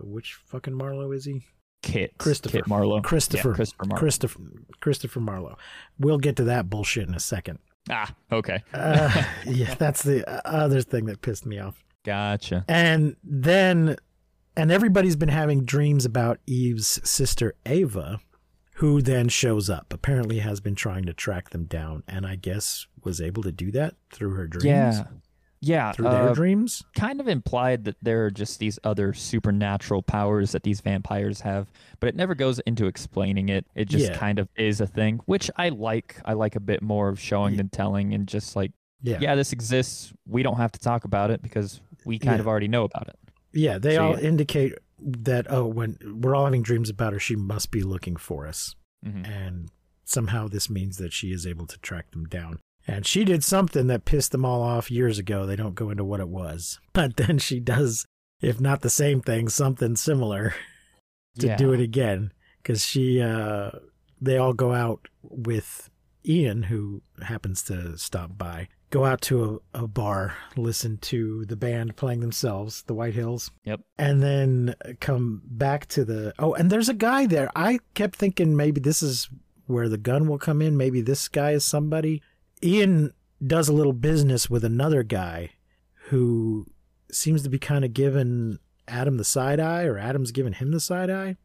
which 0.00 0.34
fucking 0.46 0.74
Marlowe 0.74 1.12
is 1.12 1.24
he? 1.24 1.42
Kit. 1.82 2.16
Christopher. 2.16 2.58
Kit 2.58 2.66
Marlowe. 2.68 3.00
Christopher. 3.00 3.50
Yeah, 3.50 3.54
Christopher 3.54 3.84
Marlowe. 3.86 3.98
Christopher. 4.00 4.40
Christopher 4.80 5.20
Marlowe. 5.20 5.58
We'll 5.98 6.18
get 6.18 6.36
to 6.36 6.44
that 6.44 6.70
bullshit 6.70 7.08
in 7.08 7.14
a 7.14 7.20
second. 7.20 7.58
ah, 7.90 8.14
okay. 8.30 8.62
Uh, 8.72 9.24
yeah, 9.46 9.74
that's 9.74 10.02
the 10.02 10.24
other 10.46 10.80
thing 10.82 11.06
that 11.06 11.22
pissed 11.22 11.44
me 11.44 11.58
off. 11.58 11.82
Gotcha. 12.04 12.64
And 12.68 13.16
then, 13.22 13.96
and 14.56 14.70
everybody's 14.72 15.16
been 15.16 15.28
having 15.28 15.64
dreams 15.64 16.04
about 16.04 16.38
Eve's 16.46 17.00
sister 17.08 17.54
Ava, 17.66 18.20
who 18.76 19.00
then 19.02 19.28
shows 19.28 19.70
up. 19.70 19.92
Apparently, 19.92 20.40
has 20.40 20.60
been 20.60 20.74
trying 20.74 21.04
to 21.06 21.12
track 21.14 21.50
them 21.50 21.64
down, 21.64 22.02
and 22.08 22.26
I 22.26 22.36
guess 22.36 22.86
was 23.04 23.20
able 23.20 23.42
to 23.44 23.52
do 23.52 23.70
that 23.72 23.94
through 24.12 24.30
her 24.34 24.46
dreams. 24.46 24.64
Yeah. 24.66 25.04
Yeah. 25.64 25.92
through 25.92 26.08
their 26.10 26.30
uh, 26.30 26.34
dreams. 26.34 26.82
kind 26.96 27.20
of 27.20 27.28
implied 27.28 27.84
that 27.84 27.94
there 28.02 28.24
are 28.26 28.32
just 28.32 28.58
these 28.58 28.80
other 28.82 29.12
supernatural 29.12 30.02
powers 30.02 30.50
that 30.50 30.64
these 30.64 30.80
vampires 30.80 31.42
have, 31.42 31.70
but 32.00 32.08
it 32.08 32.16
never 32.16 32.34
goes 32.34 32.58
into 32.66 32.86
explaining 32.86 33.48
it. 33.48 33.64
It 33.76 33.84
just 33.88 34.06
Yeah. 34.10 34.16
kind 34.18 34.40
of 34.40 34.48
is 34.56 34.80
a 34.80 34.88
thing, 34.88 35.20
which 35.26 35.52
I 35.56 35.68
like. 35.68 36.20
I 36.24 36.32
like 36.32 36.56
a 36.56 36.60
bit 36.60 36.82
more 36.82 37.08
of 37.08 37.20
showing 37.20 37.52
Yeah. 37.54 37.58
than 37.58 37.68
telling 37.68 38.12
and 38.12 38.26
just 38.26 38.56
like, 38.56 38.72
Yeah, 39.02 39.18
yeah, 39.20 39.34
this 39.36 39.52
exists. 39.52 40.12
We 40.26 40.42
don't 40.42 40.56
have 40.56 40.72
to 40.72 40.80
talk 40.80 41.04
about 41.04 41.30
it 41.30 41.42
because 41.42 41.80
we 42.04 42.18
kind 42.18 42.36
Yeah. 42.36 42.40
of 42.40 42.48
already 42.48 42.68
know 42.68 42.84
about 42.84 43.08
it. 43.08 43.18
yeah. 43.52 43.78
They 43.78 43.96
So, 43.96 44.04
all 44.04 44.12
yeah. 44.18 44.28
indicate 44.28 44.74
that 44.98 45.46
oh, 45.50 45.66
when 45.66 45.98
we're 46.20 46.34
all 46.34 46.44
having 46.44 46.62
dreams 46.62 46.88
about 46.90 47.12
her, 47.12 47.18
she 47.18 47.36
must 47.36 47.70
be 47.70 47.82
looking 47.82 48.16
for 48.16 48.46
us. 48.46 48.74
Mhm. 49.04 49.26
and 49.28 49.68
somehow 50.04 50.46
this 50.46 50.70
means 50.70 50.96
that 50.98 51.12
she 51.12 51.32
is 51.32 51.44
able 51.44 51.66
to 51.66 51.76
track 51.80 52.12
them 52.12 52.24
down. 52.26 52.60
And 52.86 53.04
she 53.04 53.24
did 53.24 53.42
something 53.42 53.88
that 53.88 54.04
pissed 54.04 54.30
them 54.30 54.44
all 54.44 54.62
off 54.62 54.90
years 54.92 55.18
ago. 55.18 55.44
They 55.44 55.56
don't 55.56 55.74
go 55.74 55.90
into 55.90 56.04
what 56.04 56.20
it 56.20 56.28
was, 56.28 56.78
but 56.92 57.16
then 57.16 57.38
she 57.38 57.58
does, 57.58 58.04
if 58.40 58.60
not 58.60 58.82
the 58.82 58.90
same 58.90 59.20
thing, 59.20 59.48
something 59.48 59.96
similar 59.96 60.54
to 61.40 61.48
Yeah. 61.48 61.56
do 61.56 61.72
it 61.72 61.80
again. 61.80 62.32
Because 62.62 62.84
she, 62.84 63.20
uh, 63.20 63.70
they 64.20 64.36
all 64.36 64.52
go 64.52 64.72
out 64.72 65.08
with 65.22 65.90
Ian, 66.24 66.64
who 66.64 67.02
happens 67.22 67.62
to 67.64 67.98
stop 67.98 68.38
by, 68.38 68.68
go 68.92 69.04
out 69.06 69.20
to 69.22 69.60
a, 69.74 69.84
a 69.84 69.88
bar, 69.88 70.36
listen 70.56 70.98
to 70.98 71.44
the 71.46 71.56
band 71.56 71.96
playing 71.96 72.20
themselves, 72.20 72.82
the 72.84 72.94
White 72.94 73.14
Hills. 73.14 73.50
Yep. 73.64 73.80
and 73.98 74.22
then 74.22 74.74
come 75.00 75.42
back 75.46 75.86
to 75.88 76.04
the 76.04 76.32
oh 76.38 76.52
and 76.54 76.70
there's 76.70 76.88
a 76.88 76.94
guy 76.94 77.26
there. 77.26 77.50
I 77.56 77.80
kept 77.94 78.14
thinking 78.16 78.54
maybe 78.56 78.80
this 78.80 79.02
is 79.02 79.28
where 79.66 79.88
the 79.88 79.98
gun 79.98 80.28
will 80.28 80.38
come 80.38 80.60
in. 80.62 80.76
Maybe 80.76 81.00
this 81.00 81.26
guy 81.28 81.52
is 81.52 81.64
somebody. 81.64 82.22
Ian 82.62 83.12
does 83.44 83.68
a 83.68 83.72
little 83.72 83.92
business 83.94 84.48
with 84.50 84.64
another 84.64 85.02
guy 85.02 85.50
who 86.08 86.66
seems 87.10 87.42
to 87.42 87.48
be 87.48 87.58
kind 87.58 87.84
of 87.84 87.92
giving 87.92 88.58
adam 88.88 89.16
the 89.16 89.24
side 89.24 89.60
eye 89.60 89.84
or 89.84 89.96
adam's 89.98 90.32
giving 90.32 90.52
him 90.52 90.70
the 90.72 90.80
side 90.80 91.08
eye 91.10 91.36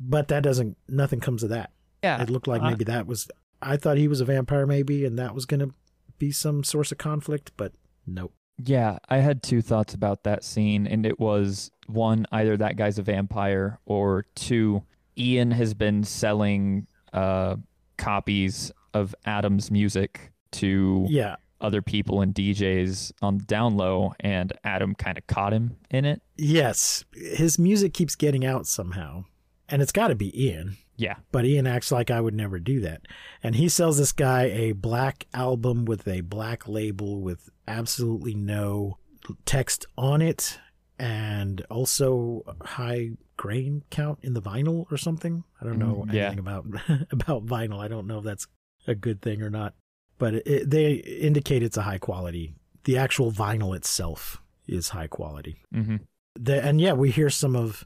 but 0.00 0.28
that 0.28 0.42
doesn't 0.42 0.76
nothing 0.88 1.20
comes 1.20 1.42
of 1.42 1.50
that. 1.50 1.70
Yeah. 2.02 2.20
it 2.22 2.30
looked 2.30 2.46
like 2.46 2.62
I- 2.62 2.70
maybe 2.70 2.84
that 2.84 3.06
was 3.06 3.28
i 3.62 3.76
thought 3.76 3.96
he 3.98 4.08
was 4.08 4.20
a 4.20 4.24
vampire 4.24 4.66
maybe 4.66 5.04
and 5.04 5.18
that 5.18 5.34
was 5.34 5.44
going 5.46 5.60
to 5.60 5.70
be 6.18 6.30
some 6.30 6.64
source 6.64 6.92
of 6.92 6.98
conflict 6.98 7.52
but 7.56 7.72
nope. 8.06 8.32
Yeah, 8.64 8.98
I 9.08 9.18
had 9.18 9.42
two 9.42 9.60
thoughts 9.60 9.92
about 9.92 10.24
that 10.24 10.42
scene, 10.42 10.86
and 10.86 11.04
it 11.04 11.20
was 11.20 11.70
one, 11.88 12.26
either 12.32 12.56
that 12.56 12.76
guy's 12.76 12.98
a 12.98 13.02
vampire, 13.02 13.78
or 13.84 14.24
two, 14.34 14.82
Ian 15.18 15.50
has 15.50 15.74
been 15.74 16.04
selling 16.04 16.86
uh, 17.12 17.56
copies 17.98 18.72
of 18.94 19.14
Adam's 19.26 19.70
music 19.70 20.32
to 20.52 21.06
yeah. 21.08 21.36
other 21.60 21.82
people 21.82 22.22
and 22.22 22.34
DJs 22.34 23.12
on 23.20 23.38
the 23.38 23.44
down 23.44 23.76
low, 23.76 24.14
and 24.20 24.52
Adam 24.64 24.94
kind 24.94 25.18
of 25.18 25.26
caught 25.26 25.52
him 25.52 25.76
in 25.90 26.06
it. 26.06 26.22
Yes, 26.36 27.04
his 27.12 27.58
music 27.58 27.92
keeps 27.92 28.14
getting 28.14 28.46
out 28.46 28.66
somehow, 28.66 29.24
and 29.68 29.82
it's 29.82 29.92
got 29.92 30.08
to 30.08 30.14
be 30.14 30.30
Ian. 30.46 30.76
Yeah, 30.98 31.16
But 31.30 31.44
Ian 31.44 31.66
acts 31.66 31.92
like 31.92 32.10
I 32.10 32.22
would 32.22 32.32
never 32.34 32.58
do 32.58 32.80
that, 32.80 33.02
and 33.42 33.54
he 33.54 33.68
sells 33.68 33.98
this 33.98 34.12
guy 34.12 34.44
a 34.44 34.72
black 34.72 35.26
album 35.34 35.84
with 35.84 36.08
a 36.08 36.22
black 36.22 36.66
label 36.66 37.20
with 37.20 37.50
absolutely 37.68 38.34
no 38.34 38.96
text 39.44 39.84
on 39.98 40.22
it, 40.22 40.58
and 40.98 41.60
also 41.70 42.42
high 42.62 43.10
grain 43.36 43.82
count 43.90 44.18
in 44.22 44.32
the 44.32 44.40
vinyl 44.40 44.90
or 44.90 44.96
something. 44.96 45.44
I 45.60 45.64
don't 45.64 45.78
know 45.78 46.06
Mm, 46.08 46.14
yeah. 46.14 46.20
anything 46.28 46.38
about 46.38 46.64
about 47.10 47.44
vinyl. 47.44 47.78
I 47.78 47.88
don't 47.88 48.06
know 48.06 48.18
if 48.20 48.24
that's 48.24 48.46
a 48.86 48.94
good 48.94 49.20
thing 49.20 49.42
or 49.42 49.50
not, 49.50 49.74
but 50.18 50.32
it, 50.36 50.46
it, 50.46 50.70
they 50.70 50.92
indicate 50.94 51.62
it's 51.62 51.76
a 51.76 51.82
high 51.82 51.98
quality. 51.98 52.54
The 52.84 52.96
actual 52.96 53.30
vinyl 53.32 53.76
itself 53.76 54.40
is 54.66 54.88
high 54.90 55.08
quality 55.08 55.62
hmm 55.72 55.96
the, 56.38 56.62
and 56.64 56.80
yeah, 56.80 56.92
we 56.92 57.10
hear 57.10 57.28
some 57.30 57.54
of 57.56 57.84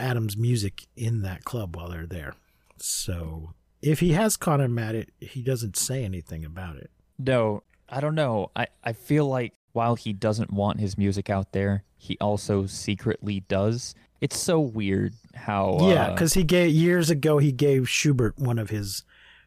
Adam's 0.00 0.36
music 0.36 0.86
in 0.96 1.22
that 1.22 1.44
club 1.44 1.76
while 1.76 1.90
they're 1.90 2.06
there. 2.06 2.34
So 2.78 3.54
if 3.82 4.00
he 4.00 4.12
has 4.12 4.36
caught 4.36 4.60
him 4.60 4.78
at 4.78 4.94
it, 4.94 5.10
he 5.20 5.42
doesn't 5.42 5.76
say 5.76 6.04
anything 6.04 6.44
about 6.44 6.76
it. 6.76 6.90
No, 7.18 7.62
I 7.88 8.00
don't 8.00 8.14
know. 8.14 8.50
I, 8.56 8.66
I 8.82 8.92
feel 8.92 9.26
like 9.26 9.52
while 9.72 9.94
he 9.94 10.12
doesn't 10.12 10.52
want 10.52 10.80
his 10.80 10.96
music 10.98 11.30
out 11.30 11.52
there, 11.52 11.84
he 11.96 12.16
also 12.20 12.66
secretly 12.66 13.40
does. 13.40 13.94
It's 14.20 14.38
so 14.38 14.60
weird 14.60 15.14
how. 15.34 15.78
yeah, 15.82 16.06
uh, 16.08 16.12
because 16.12 16.34
he 16.34 16.44
gave 16.44 16.72
years 16.72 17.10
ago 17.10 17.38
he 17.38 17.52
gave 17.52 17.88
Schubert 17.88 18.38
one 18.38 18.58
of 18.58 18.70
his 18.70 19.04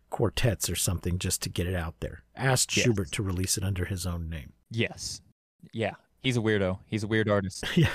quartets 0.09 0.69
or 0.69 0.75
something 0.75 1.17
just 1.19 1.41
to 1.43 1.49
get 1.49 1.67
it 1.67 1.75
out 1.75 1.95
there. 1.99 2.23
Asked 2.35 2.75
Yes. 2.77 2.85
Schubert 2.85 3.11
to 3.13 3.23
release 3.23 3.57
it 3.57 3.63
under 3.63 3.85
his 3.85 4.05
own 4.05 4.29
name. 4.29 4.53
Yes. 4.71 5.21
Yeah. 5.71 5.93
He's 6.21 6.37
a 6.37 6.39
weirdo. 6.39 6.79
He's 6.87 7.03
a 7.03 7.07
weird 7.07 7.27
artist. 7.29 7.65
yeah, 7.75 7.89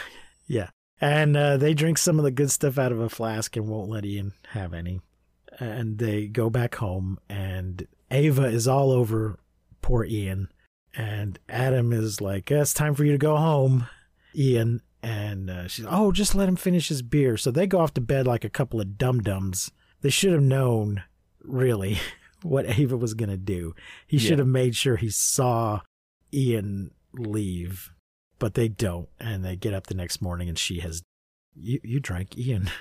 yeah. 0.47 0.71
And 1.01 1.37
uh, 1.37 1.57
they 1.57 1.75
drink 1.75 1.99
some 1.99 2.19
of 2.19 2.25
the 2.25 2.31
good 2.31 2.51
stuff 2.51 2.77
out 2.79 2.91
of 2.93 2.99
a 3.01 3.09
flask 3.09 3.57
and 3.57 3.69
won't 3.69 3.91
let 3.91 4.05
Ian 4.05 4.33
have 4.51 4.75
any. 4.75 5.01
And 5.61 5.99
they 5.99 6.27
go 6.27 6.51
back 6.51 6.77
home, 6.77 7.19
and 7.29 7.87
Ava 8.11 8.45
is 8.47 8.67
all 8.69 8.91
over 8.93 9.39
poor 9.83 10.05
Ian. 10.05 10.49
And 10.97 11.39
Adam 11.49 11.93
is 11.93 12.21
like, 12.21 12.51
"It's 12.51 12.75
time 12.75 12.95
for 12.95 13.05
you 13.05 13.13
to 13.13 13.19
go 13.19 13.37
home, 13.37 13.87
Ian." 14.35 14.83
And 15.03 15.51
uh, 15.51 15.69
she's, 15.69 15.87
"Oh, 15.89 16.11
just 16.13 16.35
let 16.35 16.49
him 16.49 16.57
finish 16.57 16.89
his 16.89 17.03
beer." 17.03 17.37
So 17.37 17.51
they 17.51 17.67
go 17.67 17.79
off 17.81 17.95
to 17.95 18.01
bed 18.01 18.27
like 18.27 18.45
a 18.45 18.51
couple 18.51 18.81
of 18.81 18.99
dum 18.99 19.21
dums. 19.21 19.71
They 20.01 20.11
should 20.11 20.33
have 20.33 20.43
known, 20.43 21.03
really, 21.43 21.99
what 22.43 22.79
Ava 22.79 22.97
was 22.97 23.15
gonna 23.15 23.37
do. 23.37 23.75
He 24.07 24.17
Yeah. 24.17 24.29
should 24.29 24.39
have 24.39 24.49
made 24.49 24.75
sure 24.77 24.97
he 24.97 25.11
saw 25.11 25.81
Ian 26.33 26.93
leave 27.15 27.91
but 28.39 28.55
they 28.55 28.69
don't 28.69 29.09
and 29.21 29.45
they 29.45 29.57
get 29.57 29.75
up 29.75 29.87
the 29.87 29.95
next 29.95 30.21
morning 30.23 30.49
and 30.49 30.59
she 30.59 30.81
has 30.81 31.03
you 31.55 31.81
you 31.83 32.01
drank 32.01 32.37
ian 32.39 32.71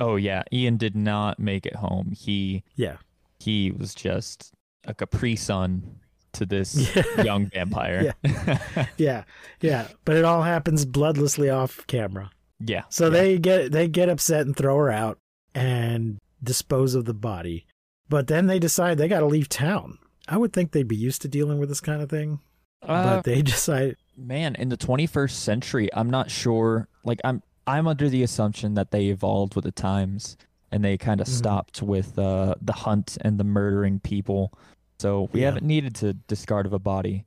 Oh 0.00 0.16
yeah, 0.16 0.42
Ian 0.52 0.78
did 0.78 0.96
not 0.96 1.38
make 1.38 1.64
it 1.64 1.76
home. 1.76 2.10
He 2.16 2.64
yeah 2.74 2.96
he 3.38 3.70
was 3.70 3.94
just 3.94 4.50
a 4.84 4.92
Capri 4.94 5.36
Sun 5.36 6.00
to 6.32 6.44
this 6.44 6.74
Yeah. 6.96 7.22
young 7.22 7.46
vampire. 7.46 8.12
yeah 8.24 8.86
yeah 8.96 9.22
Yeah. 9.60 9.86
but 10.04 10.16
it 10.16 10.24
all 10.24 10.42
happens 10.42 10.84
bloodlessly 10.84 11.54
off 11.54 11.86
camera 11.86 12.30
yeah. 12.58 12.82
so 12.88 13.04
yeah. 13.04 13.10
they 13.10 13.38
get 13.38 13.70
they 13.72 13.86
get 13.86 14.08
upset 14.08 14.44
and 14.44 14.56
throw 14.56 14.76
her 14.76 14.90
out 14.90 15.18
and 15.54 16.18
dispose 16.42 16.94
of 16.96 17.04
the 17.04 17.14
body 17.14 17.64
but 18.08 18.26
then 18.26 18.46
they 18.48 18.58
decide 18.58 18.98
they 18.98 19.06
got 19.08 19.20
to 19.20 19.26
leave 19.26 19.48
town 19.48 19.98
i 20.28 20.36
would 20.36 20.52
think 20.52 20.72
they'd 20.72 20.88
be 20.88 20.96
used 20.96 21.22
to 21.22 21.28
dealing 21.28 21.58
with 21.58 21.68
this 21.68 21.80
kind 21.80 22.02
of 22.02 22.10
thing 22.10 22.40
Uh, 22.82 23.16
but 23.16 23.24
they 23.24 23.40
decide 23.40 23.96
man, 24.16 24.54
in 24.56 24.68
the 24.68 24.76
21st 24.76 25.30
century, 25.30 25.88
I'm 25.92 26.10
not 26.10 26.30
sure. 26.30 26.88
Like 27.04 27.20
I'm 27.24 27.42
I'm 27.66 27.86
under 27.88 28.08
the 28.08 28.22
assumption 28.22 28.74
that 28.74 28.90
they 28.92 29.06
evolved 29.06 29.56
with 29.56 29.64
the 29.64 29.72
times 29.72 30.36
and 30.70 30.84
they 30.84 30.96
kind 30.96 31.20
of 31.20 31.26
Mhm. 31.26 31.30
stopped 31.32 31.82
with 31.82 32.16
uh, 32.18 32.54
the 32.62 32.72
hunt 32.72 33.18
and 33.22 33.38
the 33.38 33.44
murdering 33.44 33.98
people. 34.00 34.52
So 35.00 35.28
we 35.32 35.40
Yeah. 35.40 35.46
haven't 35.46 35.66
needed 35.66 35.94
to 35.96 36.12
discard 36.14 36.66
of 36.66 36.72
a 36.72 36.78
body, 36.78 37.24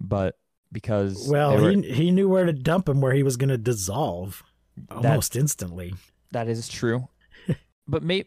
but 0.00 0.38
because 0.72 1.28
well 1.28 1.60
were- 1.60 1.70
he, 1.70 1.82
he 1.92 2.10
knew 2.10 2.28
where 2.28 2.46
to 2.46 2.52
dump 2.52 2.88
him 2.88 3.00
where 3.00 3.12
he 3.12 3.22
was 3.22 3.36
going 3.36 3.50
to 3.50 3.58
dissolve 3.58 4.42
almost 4.90 5.36
instantly 5.36 5.94
That 6.32 6.48
is 6.48 6.66
true. 6.68 7.08
but 7.86 8.02
may, 8.02 8.24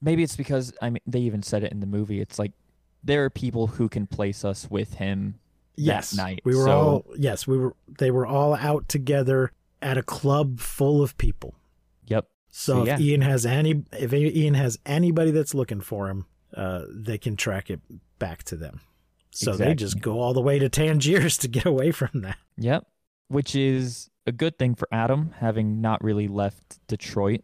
maybe 0.00 0.22
it's 0.22 0.36
because 0.36 0.72
I 0.80 0.90
mean 0.90 1.02
they 1.06 1.20
even 1.20 1.42
said 1.42 1.62
it 1.64 1.72
in 1.72 1.80
the 1.80 1.86
movie. 1.86 2.20
It's 2.20 2.38
like 2.38 2.52
there 3.02 3.24
are 3.24 3.30
people 3.30 3.66
who 3.66 3.88
can 3.88 4.06
place 4.06 4.44
us 4.44 4.70
with 4.70 4.94
him. 4.94 5.40
Yes 5.76 6.14
night, 6.16 6.40
we 6.44 6.54
were 6.54 6.64
so- 6.64 6.70
all 6.80 7.06
yes 7.16 7.46
we 7.46 7.56
were 7.58 7.74
they 7.98 8.10
were 8.10 8.26
all 8.26 8.54
out 8.54 8.88
together 8.88 9.50
at 9.82 9.96
a 9.98 10.02
club 10.02 10.60
full 10.60 11.02
of 11.02 11.16
people 11.18 11.54
Yep. 12.06 12.26
so 12.50 12.74
So, 12.74 12.82
if 12.82 12.88
yeah. 12.88 12.98
ian 13.06 13.20
has 13.22 13.46
any 13.46 13.84
if 13.92 14.12
ian 14.12 14.54
has 14.54 14.78
anybody 14.84 15.30
that's 15.30 15.54
looking 15.54 15.80
for 15.80 16.08
him 16.08 16.26
uh 16.56 16.82
they 16.90 17.16
can 17.18 17.36
track 17.36 17.70
it 17.70 17.80
back 18.18 18.42
to 18.44 18.56
them 18.56 18.80
so 19.30 19.54
they 19.56 19.74
just 19.74 20.00
go 20.00 20.20
all 20.20 20.34
the 20.34 20.40
way 20.40 20.58
to 20.58 20.68
tangiers 20.68 21.38
to 21.38 21.48
get 21.48 21.64
away 21.74 21.92
from 21.92 22.10
that 22.22 22.36
Yep. 22.58 22.86
Which 23.28 23.54
is 23.54 24.10
a 24.26 24.32
good 24.32 24.58
thing 24.58 24.74
for 24.74 24.88
Adam, 24.90 25.32
having 25.38 25.80
not 25.80 26.02
really 26.02 26.26
left 26.26 26.80
Detroit. 26.88 27.42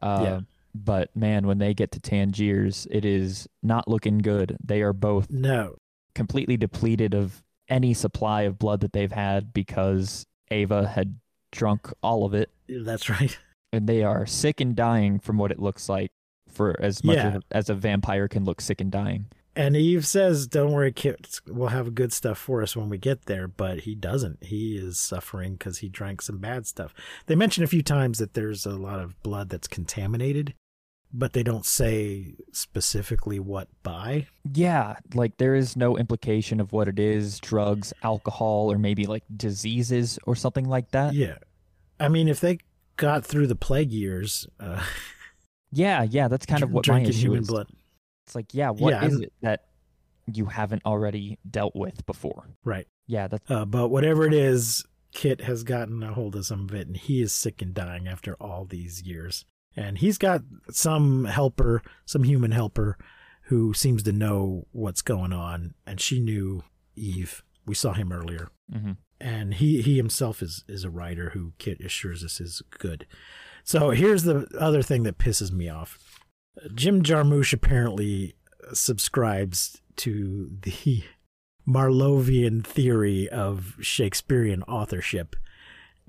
Uh, 0.00 0.20
Yeah. 0.22 0.40
But 0.74 1.14
man, 1.16 1.46
when 1.48 1.58
they 1.58 1.74
get 1.74 1.90
to 1.92 2.00
Tangiers, 2.00 2.86
it 2.88 3.04
is 3.04 3.46
not 3.64 3.88
looking 3.88 4.18
good. 4.18 4.56
They 4.64 4.80
are 4.80 4.92
both 4.92 5.28
no 5.28 5.74
completely 6.14 6.56
depleted 6.56 7.14
of 7.14 7.42
any 7.68 7.94
supply 7.94 8.42
of 8.42 8.58
blood 8.58 8.80
that 8.80 8.92
they've 8.92 9.12
had 9.12 9.52
because 9.52 10.24
Ava 10.50 10.86
had 10.88 11.18
drunk 11.52 11.92
all 12.02 12.24
of 12.24 12.34
it. 12.34 12.50
that's 12.68 13.08
right 13.10 13.38
and 13.74 13.86
they 13.88 14.02
are 14.02 14.26
sick 14.26 14.60
and 14.60 14.74
dying 14.76 15.18
from 15.18 15.38
what 15.38 15.50
it 15.50 15.58
looks 15.58 15.88
like 15.88 16.10
for 16.48 16.76
as 16.80 17.02
much 17.04 17.16
Yeah. 17.16 17.36
as, 17.36 17.42
as 17.50 17.70
a 17.70 17.74
vampire 17.74 18.28
can 18.28 18.44
look 18.44 18.60
sick 18.60 18.80
and 18.80 18.90
dying. 18.90 19.26
and 19.56 19.76
eve 19.76 20.06
says 20.06 20.46
don't 20.46 20.72
worry 20.72 20.92
kids 20.92 21.40
we'll 21.46 21.68
have 21.68 21.94
good 21.94 22.12
stuff 22.12 22.38
for 22.38 22.62
us 22.62 22.74
when 22.76 22.88
we 22.88 22.96
get 22.98 23.26
there 23.26 23.46
but 23.48 23.80
he 23.80 23.94
doesn't 23.94 24.42
he 24.44 24.76
is 24.76 24.98
suffering 24.98 25.52
because 25.54 25.78
he 25.78 25.88
drank 25.90 26.20
some 26.22 26.38
bad 26.38 26.66
stuff 26.66 26.94
they 27.26 27.34
mention 27.34 27.62
a 27.64 27.66
few 27.66 27.82
times 27.82 28.18
that 28.18 28.32
there's 28.34 28.64
a 28.66 28.70
lot 28.76 28.98
of 29.00 29.22
blood 29.22 29.48
that's 29.50 29.68
contaminated 29.68 30.54
but 31.12 31.32
they 31.34 31.42
don't 31.42 31.66
say 31.66 32.34
specifically 32.52 33.38
what 33.38 33.68
by 33.82 34.26
Yeah, 34.52 34.96
like 35.14 35.36
there 35.36 35.54
is 35.54 35.76
no 35.76 35.98
implication 35.98 36.60
of 36.60 36.72
what 36.72 36.88
it 36.88 36.98
is, 36.98 37.38
drugs, 37.40 37.92
alcohol, 38.02 38.72
or 38.72 38.78
maybe 38.78 39.06
like 39.06 39.24
diseases 39.36 40.18
or 40.26 40.34
something 40.34 40.68
like 40.68 40.90
that. 40.92 41.14
yeah 41.14 41.36
i 42.00 42.08
mean 42.08 42.26
if 42.28 42.40
they 42.40 42.58
got 42.96 43.24
through 43.24 43.46
the 43.46 43.54
plague 43.56 43.92
years 43.92 44.46
uh 44.60 44.82
Yeah, 45.72 46.02
yeah, 46.02 46.28
that's 46.28 46.44
kind 46.46 46.62
of 46.62 46.70
what 46.70 46.86
my 46.88 47.00
issue 47.02 47.12
human 47.28 47.40
is. 47.42 47.48
blood 47.48 47.66
It's 48.26 48.34
like, 48.34 48.52
yeah, 48.52 48.70
what 48.70 48.92
is 48.94 49.00
Yeah, 49.02 49.02
I'm- 49.02 49.22
it 49.22 49.32
that 49.42 49.64
you 50.32 50.46
haven't 50.46 50.82
already 50.86 51.38
dealt 51.50 51.74
with 51.74 52.04
before? 52.06 52.48
right 52.64 52.86
Yeah, 53.06 53.28
that's 53.28 53.50
uh, 53.50 53.64
but 53.64 53.88
whatever 53.88 54.26
it 54.26 54.34
is 54.34 54.84
kit 55.14 55.42
has 55.42 55.62
gotten 55.62 56.02
a 56.02 56.12
hold 56.14 56.36
of 56.36 56.46
some 56.46 56.62
of 56.68 56.74
it 56.74 56.86
and 56.86 56.96
he 56.96 57.20
is 57.20 57.32
sick 57.32 57.60
and 57.60 57.74
dying 57.74 58.08
after 58.08 58.34
all 58.40 58.64
these 58.64 59.02
years 59.02 59.44
and 59.76 59.98
he's 59.98 60.18
got 60.18 60.42
some 60.70 61.24
helper 61.24 61.82
some 62.04 62.24
human 62.24 62.50
helper 62.52 62.96
who 63.46 63.72
seems 63.74 64.02
to 64.02 64.12
know 64.12 64.66
what's 64.72 65.02
going 65.02 65.32
on 65.32 65.74
and 65.86 66.00
she 66.00 66.20
knew 66.20 66.62
eve 66.96 67.42
we 67.66 67.74
saw 67.74 67.92
him 67.92 68.12
earlier 68.12 68.50
mhm. 68.72 68.96
and 69.20 69.54
he 69.54 69.82
he 69.82 69.96
himself 69.96 70.42
is 70.42 70.64
is 70.68 70.84
a 70.84 70.90
writer 70.90 71.30
who 71.30 71.52
Kit 71.58 71.80
assures 71.80 72.24
us 72.24 72.40
is 72.40 72.62
good. 72.78 73.06
So 73.64 73.90
here's 73.90 74.24
the 74.24 74.48
other 74.58 74.82
thing 74.82 75.04
that 75.04 75.18
pisses 75.18 75.52
me 75.52 75.68
off. 75.68 75.98
Jim 76.74 77.02
Jarmusch 77.02 77.52
apparently 77.52 78.34
subscribes 78.72 79.80
to 79.98 80.50
the 80.62 81.04
Marlovian 81.68 82.64
theory 82.66 83.28
of 83.28 83.76
Shakespearean 83.80 84.62
authorship, 84.64 85.36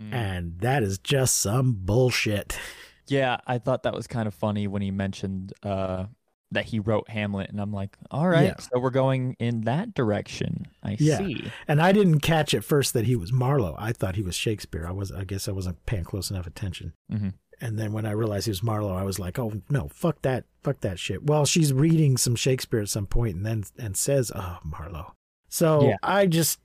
Mm. 0.01 0.11
and 0.11 0.59
that 0.61 0.81
is 0.81 0.97
just 0.97 1.37
some 1.37 1.73
bullshit. 1.79 2.57
Yeah, 3.07 3.37
I 3.47 3.57
thought 3.57 3.83
that 3.83 3.93
was 3.93 4.07
kind 4.07 4.27
of 4.27 4.33
funny 4.33 4.67
when 4.67 4.81
he 4.81 4.91
mentioned 4.91 5.53
uh, 5.63 6.05
that 6.51 6.65
he 6.65 6.79
wrote 6.79 7.09
Hamlet, 7.09 7.49
and 7.49 7.59
I'm 7.59 7.73
like, 7.73 7.97
all 8.11 8.27
right, 8.29 8.45
Yeah. 8.45 8.59
so 8.59 8.79
we're 8.79 8.89
going 8.91 9.35
in 9.39 9.61
that 9.61 9.93
direction. 9.93 10.67
I 10.83 10.97
Yeah. 10.99 11.17
see. 11.17 11.51
And 11.67 11.81
I 11.81 11.91
didn't 11.91 12.19
catch 12.19 12.53
at 12.53 12.63
first 12.63 12.93
that 12.93 13.05
he 13.05 13.15
was 13.15 13.33
Marlowe. 13.33 13.75
I 13.77 13.91
thought 13.91 14.15
he 14.15 14.21
was 14.21 14.35
Shakespeare. 14.35 14.85
I 14.87 14.91
was 14.91 15.11
I 15.11 15.23
guess 15.23 15.47
I 15.47 15.51
wasn't 15.51 15.85
paying 15.85 16.03
close 16.03 16.29
enough 16.31 16.47
attention. 16.47 16.93
hmm 17.09 17.29
And 17.61 17.77
then 17.79 17.91
when 17.93 18.05
I 18.05 18.11
realized 18.11 18.45
he 18.45 18.51
was 18.51 18.63
Marlowe, 18.63 18.95
I 18.95 19.03
was 19.03 19.19
like, 19.19 19.39
"Oh 19.39 19.61
no, 19.69 19.87
fuck 19.89 20.21
that, 20.23 20.45
fuck 20.63 20.81
that 20.81 20.99
shit." 20.99 21.23
Well, 21.23 21.45
she's 21.45 21.71
reading 21.73 22.17
some 22.17 22.35
Shakespeare 22.35 22.79
at 22.81 22.89
some 22.89 23.05
point, 23.07 23.35
and 23.37 23.45
then 23.45 23.63
and 23.79 23.95
says, 23.97 24.31
"Oh, 24.35 24.59
Marlowe." 24.63 25.13
So 25.49 25.87
Yeah. 25.89 25.97
I 26.03 26.27
just 26.27 26.59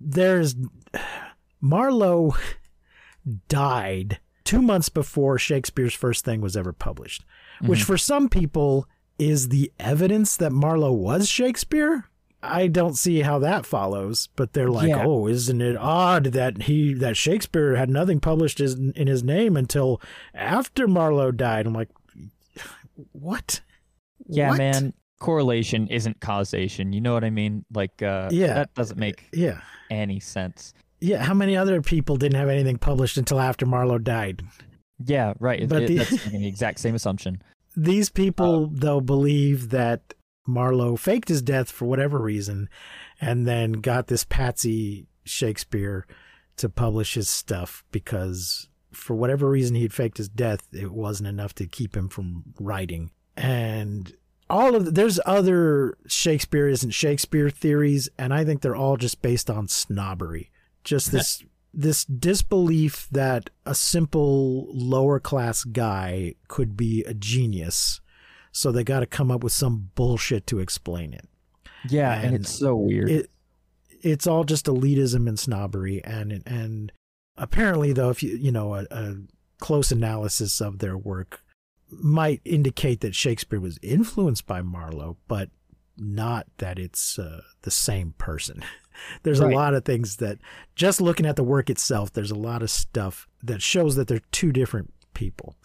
there's 0.00 0.54
Marlowe 1.60 2.34
died 3.48 4.20
two 4.50 4.62
months 4.62 4.88
before 4.88 5.38
Shakespeare's 5.38 5.94
first 5.94 6.24
thing 6.24 6.40
was 6.40 6.56
ever 6.56 6.72
published, 6.72 7.24
which 7.60 7.80
Mhm. 7.80 7.84
for 7.84 7.96
some 7.98 8.28
people 8.28 8.86
is 9.18 9.48
the 9.48 9.70
evidence 9.78 10.36
that 10.36 10.50
Marlowe 10.52 10.92
was 10.92 11.28
Shakespeare. 11.28 12.04
I 12.42 12.68
don't 12.68 12.94
see 12.96 13.20
how 13.20 13.38
that 13.40 13.66
follows, 13.66 14.28
but 14.34 14.54
they're 14.54 14.70
like, 14.70 14.88
Yeah. 14.88 15.04
"Oh, 15.04 15.26
isn't 15.28 15.60
it 15.60 15.76
odd 15.76 16.24
that 16.32 16.62
he 16.62 16.94
that 16.94 17.16
Shakespeare 17.16 17.76
had 17.76 17.90
nothing 17.90 18.18
published 18.18 18.60
is- 18.60 18.74
in 18.74 19.06
his 19.06 19.22
name 19.22 19.56
until 19.58 20.00
after 20.34 20.88
Marlowe 20.88 21.30
died?" 21.32 21.66
I'm 21.66 21.74
like, 21.74 21.90
"What?" 23.12 23.60
Yeah, 24.26 24.50
What? 24.50 24.58
man. 24.58 24.94
Correlation 25.18 25.86
isn't 25.88 26.18
causation. 26.20 26.94
You 26.94 27.02
know 27.02 27.12
what 27.12 27.24
I 27.24 27.30
mean? 27.30 27.66
Like, 27.74 28.00
uh, 28.02 28.30
Yeah. 28.32 28.54
that 28.54 28.74
doesn't 28.74 28.98
make 28.98 29.28
Yeah, 29.34 29.60
any 29.90 30.18
sense. 30.18 30.72
Yeah. 31.00 31.22
How 31.22 31.34
many 31.34 31.56
other 31.56 31.80
people 31.82 32.16
didn't 32.16 32.38
have 32.38 32.48
anything 32.48 32.78
published 32.78 33.16
until 33.16 33.40
after 33.40 33.66
Marlowe 33.66 33.98
died? 33.98 34.42
Yeah, 35.04 35.34
right. 35.38 35.68
But 35.68 35.82
it- 35.84 35.88
the- 35.88 35.96
that's 35.98 36.24
the 36.30 36.46
exact 36.46 36.80
same 36.80 36.94
assumption. 36.94 37.42
These 37.76 38.10
people, 38.10 38.64
Uh, 38.64 38.68
though, 38.72 39.00
believe 39.00 39.70
that 39.70 40.14
Marlowe 40.46 40.96
faked 40.96 41.28
his 41.28 41.40
death 41.42 41.70
for 41.70 41.84
whatever 41.86 42.18
reason 42.20 42.68
and 43.20 43.46
then 43.46 43.72
got 43.72 44.08
this 44.08 44.24
patsy 44.24 45.06
Shakespeare 45.24 46.06
to 46.56 46.68
publish 46.68 47.14
his 47.14 47.28
stuff 47.28 47.84
because 47.92 48.68
for 48.92 49.14
whatever 49.14 49.48
reason 49.48 49.76
he 49.76 49.82
had 49.82 49.92
faked 49.92 50.18
his 50.18 50.28
death, 50.28 50.66
it 50.72 50.90
wasn't 50.92 51.28
enough 51.28 51.54
to 51.54 51.66
keep 51.66 51.96
him 51.96 52.08
from 52.08 52.42
writing. 52.58 53.12
And 53.36 54.12
all 54.50 54.74
of 54.74 54.94
there's 54.96 55.20
other 55.24 55.96
Shakespeare 56.08 56.66
isn't 56.68 56.90
Shakespeare 56.90 57.48
theories, 57.50 58.08
and 58.18 58.34
I 58.34 58.44
think 58.44 58.60
they're 58.62 58.74
all 58.74 58.96
just 58.96 59.22
based 59.22 59.48
on 59.48 59.68
snobbery. 59.68 60.50
Just 60.84 61.12
this 61.12 61.44
this 61.74 62.04
disbelief 62.04 63.08
that 63.12 63.50
a 63.64 63.74
simple 63.74 64.66
lower 64.74 65.20
class 65.20 65.64
guy 65.64 66.34
could 66.48 66.76
be 66.76 67.04
a 67.04 67.14
genius. 67.14 68.00
So 68.52 68.72
they 68.72 68.82
got 68.82 69.00
to 69.00 69.06
come 69.06 69.30
up 69.30 69.44
with 69.44 69.52
some 69.52 69.90
bullshit 69.94 70.46
to 70.48 70.58
explain 70.58 71.14
it. 71.14 71.28
Yeah, 71.88 72.14
and, 72.14 72.26
And 72.26 72.36
it's 72.36 72.50
so 72.50 72.74
weird. 72.74 73.10
It 73.10 73.30
it's 74.02 74.26
all 74.26 74.44
just 74.44 74.66
elitism 74.66 75.28
and 75.28 75.38
snobbery, 75.38 76.02
and 76.04 76.42
and 76.46 76.92
apparently 77.36 77.92
though, 77.92 78.10
if 78.10 78.22
you 78.22 78.36
you 78.36 78.50
know 78.50 78.74
a, 78.74 78.86
a 78.90 79.16
close 79.58 79.92
analysis 79.92 80.60
of 80.60 80.78
their 80.78 80.96
work 80.96 81.42
might 81.90 82.40
indicate 82.44 83.00
that 83.00 83.14
Shakespeare 83.14 83.60
was 83.60 83.78
influenced 83.82 84.46
by 84.46 84.62
Marlowe, 84.62 85.16
but 85.28 85.50
not 85.96 86.46
that 86.58 86.78
it's 86.78 87.18
uh, 87.18 87.42
the 87.62 87.70
same 87.70 88.14
person. 88.16 88.64
there's 89.22 89.40
Right. 89.40 89.52
a 89.52 89.56
lot 89.56 89.74
of 89.74 89.84
things 89.84 90.16
that 90.16 90.38
just 90.74 91.00
looking 91.00 91.26
at 91.26 91.36
the 91.36 91.44
work 91.44 91.70
itself, 91.70 92.12
there's 92.12 92.30
a 92.30 92.34
lot 92.38 92.62
of 92.62 92.70
stuff 92.70 93.26
that 93.42 93.62
shows 93.62 93.96
that 93.96 94.08
they're 94.08 94.20
two 94.32 94.52
different 94.52 94.92
people. 95.14 95.56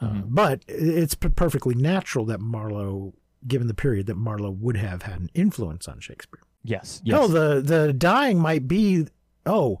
Uh, 0.00 0.08
Mhm. 0.10 0.24
but 0.28 0.62
it's 0.68 1.14
p- 1.14 1.28
perfectly 1.30 1.74
natural 1.74 2.24
that 2.26 2.40
Marlowe, 2.40 3.14
given 3.46 3.66
the 3.66 3.74
period, 3.74 4.06
that 4.06 4.16
Marlowe 4.16 4.50
would 4.50 4.76
have 4.76 5.02
had 5.02 5.20
an 5.20 5.30
influence 5.34 5.88
on 5.88 6.00
Shakespeare. 6.00 6.40
Yes. 6.62 7.00
Yes. 7.04 7.18
Oh, 7.20 7.28
the 7.28 7.60
the 7.62 7.92
dying 7.92 8.38
might 8.38 8.66
be. 8.68 9.06
Oh, 9.46 9.78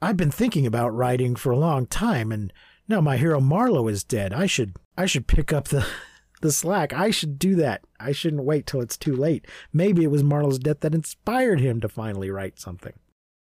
I've 0.00 0.16
been 0.16 0.30
thinking 0.30 0.66
about 0.66 0.94
writing 0.94 1.34
for 1.36 1.50
a 1.50 1.58
long 1.58 1.86
time, 1.86 2.30
and 2.32 2.52
now 2.88 3.00
my 3.00 3.16
hero 3.18 3.40
Marlowe 3.40 3.88
is 3.88 4.04
dead. 4.04 4.32
I 4.32 4.46
should 4.46 4.76
I 4.96 5.04
should 5.06 5.26
pick 5.26 5.52
up 5.52 5.68
the 5.68 5.84
the 6.40 6.52
slack. 6.52 6.92
I 6.92 7.10
should 7.10 7.38
do 7.38 7.54
that. 7.56 7.82
I 8.00 8.12
shouldn't 8.12 8.44
wait 8.44 8.66
till 8.66 8.80
it's 8.80 8.96
too 8.96 9.14
late. 9.16 9.46
Maybe 9.72 10.04
it 10.04 10.10
was 10.10 10.22
Marlowe's 10.22 10.58
death 10.58 10.80
that 10.80 10.94
inspired 10.94 11.60
him 11.60 11.80
to 11.80 11.88
finally 11.88 12.30
write 12.30 12.58
something. 12.58 12.94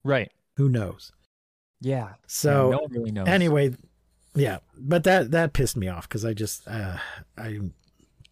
right. 0.04 0.32
Who 0.58 0.68
knows? 0.70 1.12
Yeah. 1.80 2.14
So 2.28 2.70
Yeah, 2.70 2.76
no 2.76 2.82
one 2.84 2.92
really 2.92 3.12
knows. 3.12 3.28
anyway, 3.28 3.74
yeah, 4.36 4.60
but 4.78 5.04
that 5.06 5.32
that 5.32 5.54
pissed 5.54 5.76
me 5.78 5.88
off 5.88 6.08
because 6.08 6.24
I 6.26 6.34
just 6.34 6.68
uh, 6.68 6.98
I 7.38 7.60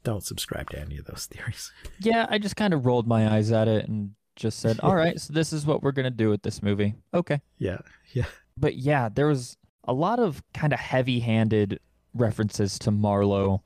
don't 0.03 0.23
subscribe 0.23 0.69
to 0.71 0.79
any 0.79 0.97
of 0.97 1.05
those 1.05 1.25
theories. 1.31 1.71
Yeah, 2.01 2.27
I 2.29 2.37
just 2.37 2.55
kind 2.55 2.73
of 2.73 2.85
rolled 2.85 3.07
my 3.07 3.33
eyes 3.33 3.51
at 3.51 3.67
it 3.67 3.87
and 3.87 4.11
just 4.35 4.59
said, 4.59 4.79
"All 4.83 4.95
right, 4.95 5.19
so 5.19 5.33
this 5.33 5.51
is 5.53 5.65
what 5.65 5.81
we're 5.81 5.91
gonna 5.93 6.11
do 6.11 6.29
with 6.29 6.43
this 6.43 6.61
movie." 6.61 6.93
Okay. 7.13 7.41
Yeah, 7.57 7.79
yeah, 8.13 8.25
But 8.57 8.75
yeah, 8.75 9.09
there 9.09 9.27
was 9.27 9.57
a 9.85 9.93
lot 9.93 10.19
of 10.19 10.43
kind 10.53 10.71
of 10.73 10.79
heavy-handed 10.79 11.79
references 12.13 12.77
to 12.79 12.91
Marlowe 12.91 13.63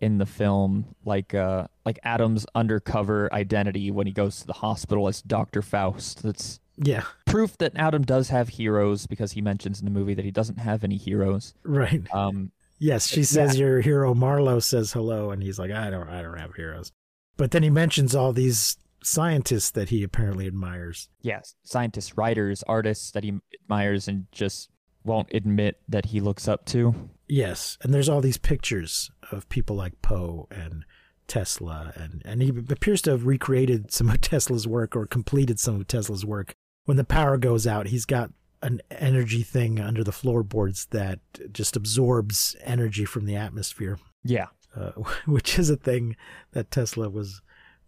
in 0.00 0.18
the 0.18 0.26
film, 0.26 0.94
like 1.04 1.34
uh, 1.34 1.66
like 1.84 1.98
Adam's 2.02 2.46
undercover 2.54 3.32
identity 3.32 3.90
when 3.90 4.06
he 4.06 4.12
goes 4.12 4.40
to 4.40 4.46
the 4.46 4.54
hospital 4.54 5.08
as 5.08 5.22
Doctor 5.22 5.62
Faust. 5.62 6.22
That's 6.22 6.60
yeah, 6.76 7.04
proof 7.26 7.58
that 7.58 7.72
Adam 7.76 8.02
does 8.02 8.30
have 8.30 8.48
heroes 8.48 9.06
because 9.06 9.32
he 9.32 9.40
mentions 9.40 9.80
in 9.80 9.84
the 9.84 9.90
movie 9.90 10.14
that 10.14 10.24
he 10.24 10.30
doesn't 10.30 10.58
have 10.58 10.82
any 10.84 10.96
heroes. 10.96 11.54
right. 11.64 12.02
Um, 12.14 12.52
Yes, 12.82 13.06
she 13.06 13.24
says 13.24 13.58
your 13.58 13.82
hero 13.82 14.14
Marlowe 14.14 14.58
says 14.58 14.90
hello, 14.94 15.30
and 15.30 15.42
he's 15.42 15.58
like, 15.58 15.70
I 15.70 15.90
don't, 15.90 16.08
I 16.08 16.22
don't 16.22 16.38
have 16.38 16.54
heroes. 16.54 16.92
But 17.36 17.50
then 17.50 17.62
he 17.62 17.68
mentions 17.68 18.14
all 18.14 18.32
these 18.32 18.78
scientists 19.02 19.70
that 19.72 19.90
he 19.90 20.02
apparently 20.02 20.46
admires. 20.46 21.10
yes, 21.20 21.54
scientists, 21.62 22.16
writers, 22.16 22.64
artists 22.66 23.10
that 23.10 23.22
he 23.22 23.34
admires 23.62 24.08
and 24.08 24.26
just 24.32 24.70
won't 25.04 25.28
admit 25.34 25.78
that 25.90 26.06
he 26.06 26.20
looks 26.20 26.48
up 26.48 26.64
to. 26.66 26.94
Yes, 27.30 27.78
and 27.80 27.94
there's 27.94 28.08
all 28.08 28.20
these 28.20 28.38
pictures 28.38 29.08
of 29.30 29.48
people 29.48 29.76
like 29.76 30.02
Poe 30.02 30.48
and 30.50 30.84
Tesla, 31.28 31.92
and 31.94 32.22
and 32.24 32.42
he 32.42 32.48
appears 32.48 33.00
to 33.02 33.12
have 33.12 33.24
recreated 33.24 33.92
some 33.92 34.10
of 34.10 34.20
Tesla's 34.20 34.66
work 34.66 34.96
or 34.96 35.06
completed 35.06 35.60
some 35.60 35.76
of 35.76 35.86
Tesla's 35.86 36.26
work. 36.26 36.54
When 36.86 36.96
the 36.96 37.04
power 37.04 37.38
goes 37.38 37.68
out, 37.68 37.86
he's 37.86 38.04
got 38.04 38.32
an 38.62 38.82
energy 38.90 39.42
thing 39.42 39.78
under 39.78 40.02
the 40.02 40.12
floorboards 40.12 40.86
that 40.86 41.20
just 41.52 41.76
absorbs 41.76 42.56
energy 42.64 43.04
from 43.04 43.26
the 43.26 43.36
atmosphere. 43.36 43.98
Yeah. 44.24 44.46
uh, 44.76 44.90
which 45.26 45.56
is 45.56 45.70
a 45.70 45.76
thing 45.76 46.16
that 46.50 46.72
Tesla 46.72 47.08
was 47.08 47.42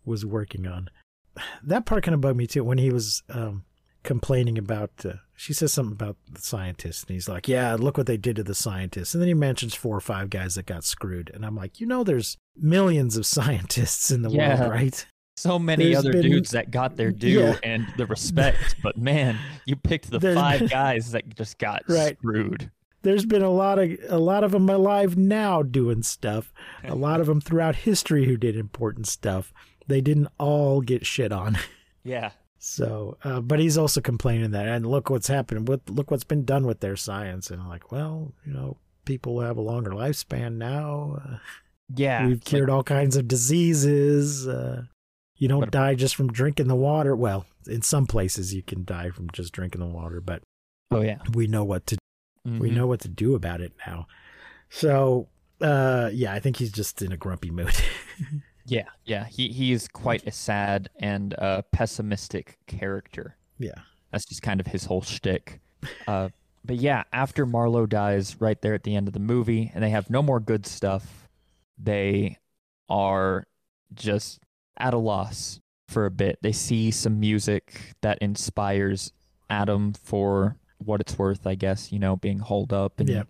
was 0.05 0.25
working 0.25 0.69
on. 0.69 0.89
That 1.65 1.85
part 1.85 2.05
kind 2.05 2.15
of 2.15 2.21
bugged 2.21 2.37
me 2.37 2.47
too 2.47 2.63
when 2.63 2.79
he 2.79 2.91
was 2.91 3.25
um, 3.29 3.65
complaining 4.05 4.57
about. 4.57 4.93
Uh, 5.05 5.15
she 5.43 5.53
says 5.53 5.73
something 5.73 5.93
about 5.93 6.17
the 6.31 6.41
scientists, 6.41 7.03
and 7.03 7.11
he's 7.11 7.29
like, 7.29 7.49
"Yeah, 7.49 7.75
look 7.75 7.97
what 7.99 8.07
they 8.07 8.17
did 8.17 8.37
to 8.37 8.43
the 8.45 8.55
scientists." 8.55 9.13
And 9.15 9.21
then 9.21 9.29
he 9.29 9.35
mentions 9.35 9.75
four 9.75 9.97
or 9.97 10.01
five 10.01 10.31
guys 10.31 10.55
that 10.55 10.67
got 10.67 10.85
screwed, 10.85 11.31
and 11.35 11.45
I'm 11.45 11.57
like, 11.57 11.81
you 11.81 11.87
know, 11.87 12.05
there's 12.05 12.37
millions 12.57 13.17
of 13.17 13.27
scientists 13.37 14.11
in 14.11 14.23
the 14.23 14.31
Yeah. 14.31 14.59
world, 14.61 14.71
right? 14.73 15.07
So 15.37 15.59
many 15.59 15.87
There's 15.87 15.97
other 15.99 16.13
been- 16.13 16.23
dudes 16.23 16.51
that 16.51 16.71
got 16.71 16.97
their 16.97 17.11
due 17.11 17.41
Yeah. 17.41 17.59
and 17.65 17.87
the 17.97 18.07
respect, 18.07 18.77
but 18.83 18.97
man, 18.97 19.39
you 19.67 19.75
picked 19.77 20.11
the 20.11 20.19
There's 20.19 20.37
five 20.37 20.71
guys 20.71 21.11
that 21.13 21.35
just 21.35 21.59
got 21.59 21.83
Right. 21.89 22.17
screwed. 22.19 22.71
There's 23.03 23.25
been 23.27 23.43
a 23.43 23.51
lot 23.51 23.81
of 23.81 23.91
a 24.09 24.19
lot 24.19 24.45
of 24.45 24.53
them 24.53 24.69
alive 24.69 25.17
now 25.17 25.63
doing 25.63 26.03
stuff. 26.05 26.53
A 26.85 26.95
lot 26.95 27.21
of 27.21 27.27
them 27.27 27.41
throughout 27.41 27.75
history 27.77 28.27
who 28.27 28.37
did 28.37 28.57
important 28.57 29.09
stuff. 29.09 29.53
They 29.89 30.01
didn't 30.01 30.29
all 30.39 30.81
get 30.83 31.05
shit 31.05 31.33
on. 31.33 31.59
Yeah. 32.05 32.31
So, 32.65 33.19
uh, 33.25 33.41
but 33.41 33.59
he's 33.59 33.77
also 33.77 34.01
complaining 34.01 34.53
that, 34.53 34.69
and 34.69 34.87
look 34.87 35.11
what's 35.11 35.27
happened. 35.27 35.67
What 35.67 35.81
look 35.91 36.13
what's 36.13 36.23
been 36.23 36.45
done 36.45 36.65
with 36.65 36.79
their 36.79 36.95
science, 36.95 37.51
and 37.51 37.61
I'm 37.61 37.69
like, 37.69 37.91
well, 37.91 38.35
you 38.47 38.53
know, 38.53 38.77
people 39.05 39.41
have 39.41 39.57
a 39.57 39.61
longer 39.61 39.91
lifespan 39.91 40.59
now. 40.59 41.19
Uh, 41.25 41.37
Yeah. 41.97 42.25
we've 42.25 42.45
cured 42.45 42.71
all 42.71 42.85
kinds 42.85 43.17
of 43.17 43.27
diseases. 43.27 44.47
Uh, 44.47 44.85
you 45.37 45.49
don't 45.49 45.59
But- 45.61 45.73
die 45.73 45.97
just 45.97 46.15
from 46.15 46.33
drinking 46.33 46.69
the 46.69 46.77
water. 46.77 47.17
Well, 47.17 47.47
in 47.67 47.83
some 47.83 48.07
places 48.07 48.55
you 48.55 48.63
can 48.63 48.85
die 48.85 49.11
from 49.11 49.29
just 49.33 49.53
drinking 49.53 49.81
the 49.81 49.89
water, 49.89 50.21
but 50.21 50.43
oh 50.93 51.01
yeah. 51.01 51.19
we 51.35 51.49
know 51.49 51.65
what 51.65 51.85
to 51.89 51.97
we 52.45 52.71
Mhm. 52.71 52.75
know 52.75 52.87
what 52.87 53.01
to 53.01 53.09
do 53.09 53.35
about 53.35 53.61
it 53.61 53.73
now. 53.89 54.07
So, 54.71 55.29
uh, 55.61 56.11
yeah, 56.13 56.33
I 56.33 56.39
think 56.39 56.59
he's 56.59 56.71
just 56.73 57.03
in 57.03 57.11
a 57.11 57.17
grumpy 57.17 57.51
mood. 57.51 57.75
Yeah. 58.67 58.89
Yeah. 59.05 59.25
He 59.27 59.49
he 59.49 59.73
is 59.73 59.89
quite 59.89 60.27
a 60.27 60.31
sad 60.33 60.89
and 61.01 61.35
uh, 61.39 61.63
pessimistic 61.73 62.59
character. 62.67 63.37
yeah, 63.59 63.73
That's 64.11 64.25
just 64.25 64.43
kind 64.43 64.61
of 64.61 64.67
his 64.69 64.85
whole 64.85 65.03
shtick. 65.03 65.61
Uh, 66.07 66.29
but 66.65 66.77
yeah, 66.77 67.03
after 67.13 67.45
Marlowe 67.47 67.87
dies, 67.87 68.41
right 68.41 68.61
there 68.63 68.75
at 68.75 68.85
the 68.85 68.95
end 68.95 69.09
of 69.09 69.15
the 69.15 69.21
movie, 69.21 69.71
and 69.75 69.83
they 69.83 69.91
have 69.91 70.09
no 70.11 70.23
more 70.23 70.39
good 70.41 70.65
stuff, 70.67 71.29
they 71.79 72.39
are 72.89 73.47
just 73.95 74.41
at 74.77 74.95
a 74.95 74.99
loss 74.99 75.61
for 75.89 76.07
a 76.07 76.11
bit. 76.11 76.39
They 76.43 76.53
see 76.53 76.91
some 76.91 77.19
music 77.21 77.95
that 78.01 78.19
inspires 78.19 79.13
Adam 79.51 79.93
for 79.93 80.57
what 80.79 81.01
it's 81.01 81.19
worth, 81.19 81.47
I 81.47 81.55
guess, 81.57 81.93
you 81.93 81.99
know, 81.99 82.17
being 82.17 82.39
holed 82.39 82.73
up 82.73 82.99
and 83.01 83.09
Yeah. 83.09 83.23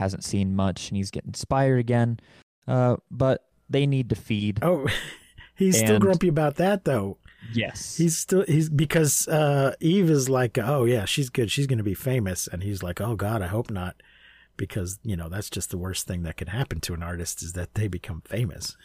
hasn't 0.00 0.24
seen 0.24 0.54
much, 0.54 0.88
and 0.90 0.96
he's 0.96 1.10
getting 1.10 1.28
inspired 1.30 1.78
again. 1.80 2.20
Uh, 2.68 2.96
but 3.10 3.46
they 3.68 3.86
need 3.86 4.08
to 4.10 4.14
feed. 4.14 4.58
Oh, 4.62 4.86
he's 5.54 5.78
still 5.78 5.98
grumpy 5.98 6.28
about 6.28 6.56
that 6.56 6.84
though. 6.84 7.18
Yes. 7.52 7.96
He's 7.96 8.16
still 8.16 8.44
he's 8.46 8.68
because 8.68 9.28
uh, 9.28 9.74
Eve 9.80 10.10
is 10.10 10.28
like, 10.28 10.58
oh 10.58 10.84
yeah, 10.84 11.04
she's 11.04 11.30
good. 11.30 11.50
She's 11.50 11.66
going 11.66 11.78
to 11.78 11.84
be 11.84 11.94
famous, 11.94 12.46
and 12.46 12.62
he's 12.62 12.82
like, 12.82 13.00
oh 13.00 13.16
god, 13.16 13.42
I 13.42 13.48
hope 13.48 13.70
not, 13.70 13.96
because 14.56 14.98
you 15.02 15.16
know 15.16 15.28
that's 15.28 15.50
just 15.50 15.70
the 15.70 15.78
worst 15.78 16.06
thing 16.06 16.22
that 16.22 16.36
could 16.36 16.48
happen 16.48 16.80
to 16.80 16.94
an 16.94 17.02
artist 17.02 17.42
is 17.42 17.52
that 17.52 17.74
they 17.74 17.88
become 17.88 18.22
famous. 18.24 18.76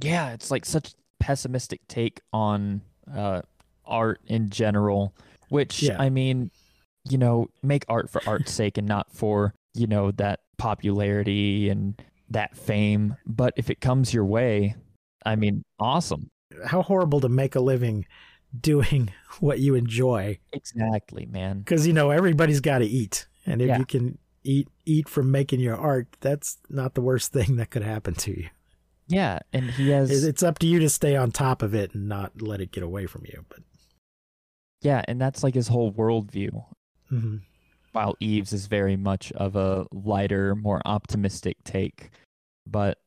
yeah, 0.00 0.32
it's 0.32 0.50
like 0.50 0.64
such 0.64 0.94
pessimistic 1.18 1.80
take 1.88 2.20
on 2.32 2.82
uh, 3.14 3.42
art 3.84 4.20
in 4.26 4.50
general. 4.50 5.14
Which 5.48 5.82
Yeah. 5.82 6.00
I 6.00 6.08
mean, 6.10 6.50
you 7.08 7.18
know, 7.18 7.48
make 7.62 7.84
art 7.88 8.10
for 8.10 8.22
art's 8.26 8.52
sake 8.52 8.78
and 8.78 8.86
not 8.86 9.12
for 9.12 9.54
you 9.74 9.86
know 9.86 10.10
that 10.12 10.40
popularity 10.58 11.68
and 11.68 12.00
that 12.32 12.56
fame. 12.56 13.16
But 13.26 13.54
if 13.56 13.70
it 13.70 13.80
comes 13.80 14.12
your 14.12 14.24
way, 14.24 14.76
I 15.24 15.36
mean, 15.36 15.62
awesome. 15.78 16.30
How 16.66 16.82
horrible 16.82 17.20
to 17.20 17.28
make 17.28 17.54
a 17.54 17.60
living 17.60 18.04
doing 18.58 19.10
what 19.40 19.58
you 19.60 19.74
enjoy, 19.74 20.38
Exactly, 20.52 21.26
man. 21.26 21.60
because 21.60 21.86
you 21.86 21.92
know 21.92 22.10
everybody's 22.10 22.60
got 22.60 22.78
to 22.78 22.86
eat, 22.86 23.26
and 23.46 23.62
if 23.62 23.68
Yeah. 23.68 23.78
you 23.78 23.86
can 23.86 24.18
eat 24.44 24.68
eat 24.84 25.08
from 25.08 25.30
making 25.30 25.60
your 25.60 25.76
art, 25.76 26.08
that's 26.20 26.58
not 26.68 26.94
the 26.94 27.00
worst 27.00 27.32
thing 27.36 27.56
that 27.56 27.70
could 27.70 27.82
happen 27.82 28.14
to 28.14 28.30
you. 28.38 28.48
Yeah, 29.08 29.38
and 29.52 29.70
he 29.70 29.90
has 29.90 30.24
It's 30.24 30.42
up 30.42 30.58
to 30.60 30.66
you 30.66 30.78
to 30.80 30.88
stay 30.88 31.16
on 31.16 31.30
top 31.32 31.62
of 31.62 31.74
it 31.74 31.94
and 31.94 32.08
not 32.08 32.40
let 32.42 32.60
it 32.60 32.72
get 32.72 32.82
away 32.82 33.06
from 33.06 33.22
you. 33.26 33.44
But 33.48 33.60
yeah, 34.80 35.02
and 35.06 35.20
that's 35.20 35.42
like 35.42 35.54
his 35.54 35.68
whole 35.68 35.92
worldview. 35.92 36.64
mhm. 37.10 37.40
While 37.92 38.16
Eves 38.20 38.52
is 38.52 38.66
very 38.66 38.96
much 38.96 39.32
of 39.32 39.56
a 39.56 39.86
lighter, 39.92 40.54
more 40.54 40.80
optimistic 40.84 41.56
take. 41.64 42.10
But 42.66 42.98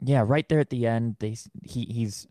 yeah, 0.00 0.24
right 0.26 0.48
there 0.48 0.60
at 0.60 0.70
the 0.70 0.86
end, 0.86 1.16
they 1.20 1.36
he 1.62 1.84
he's 1.84 2.26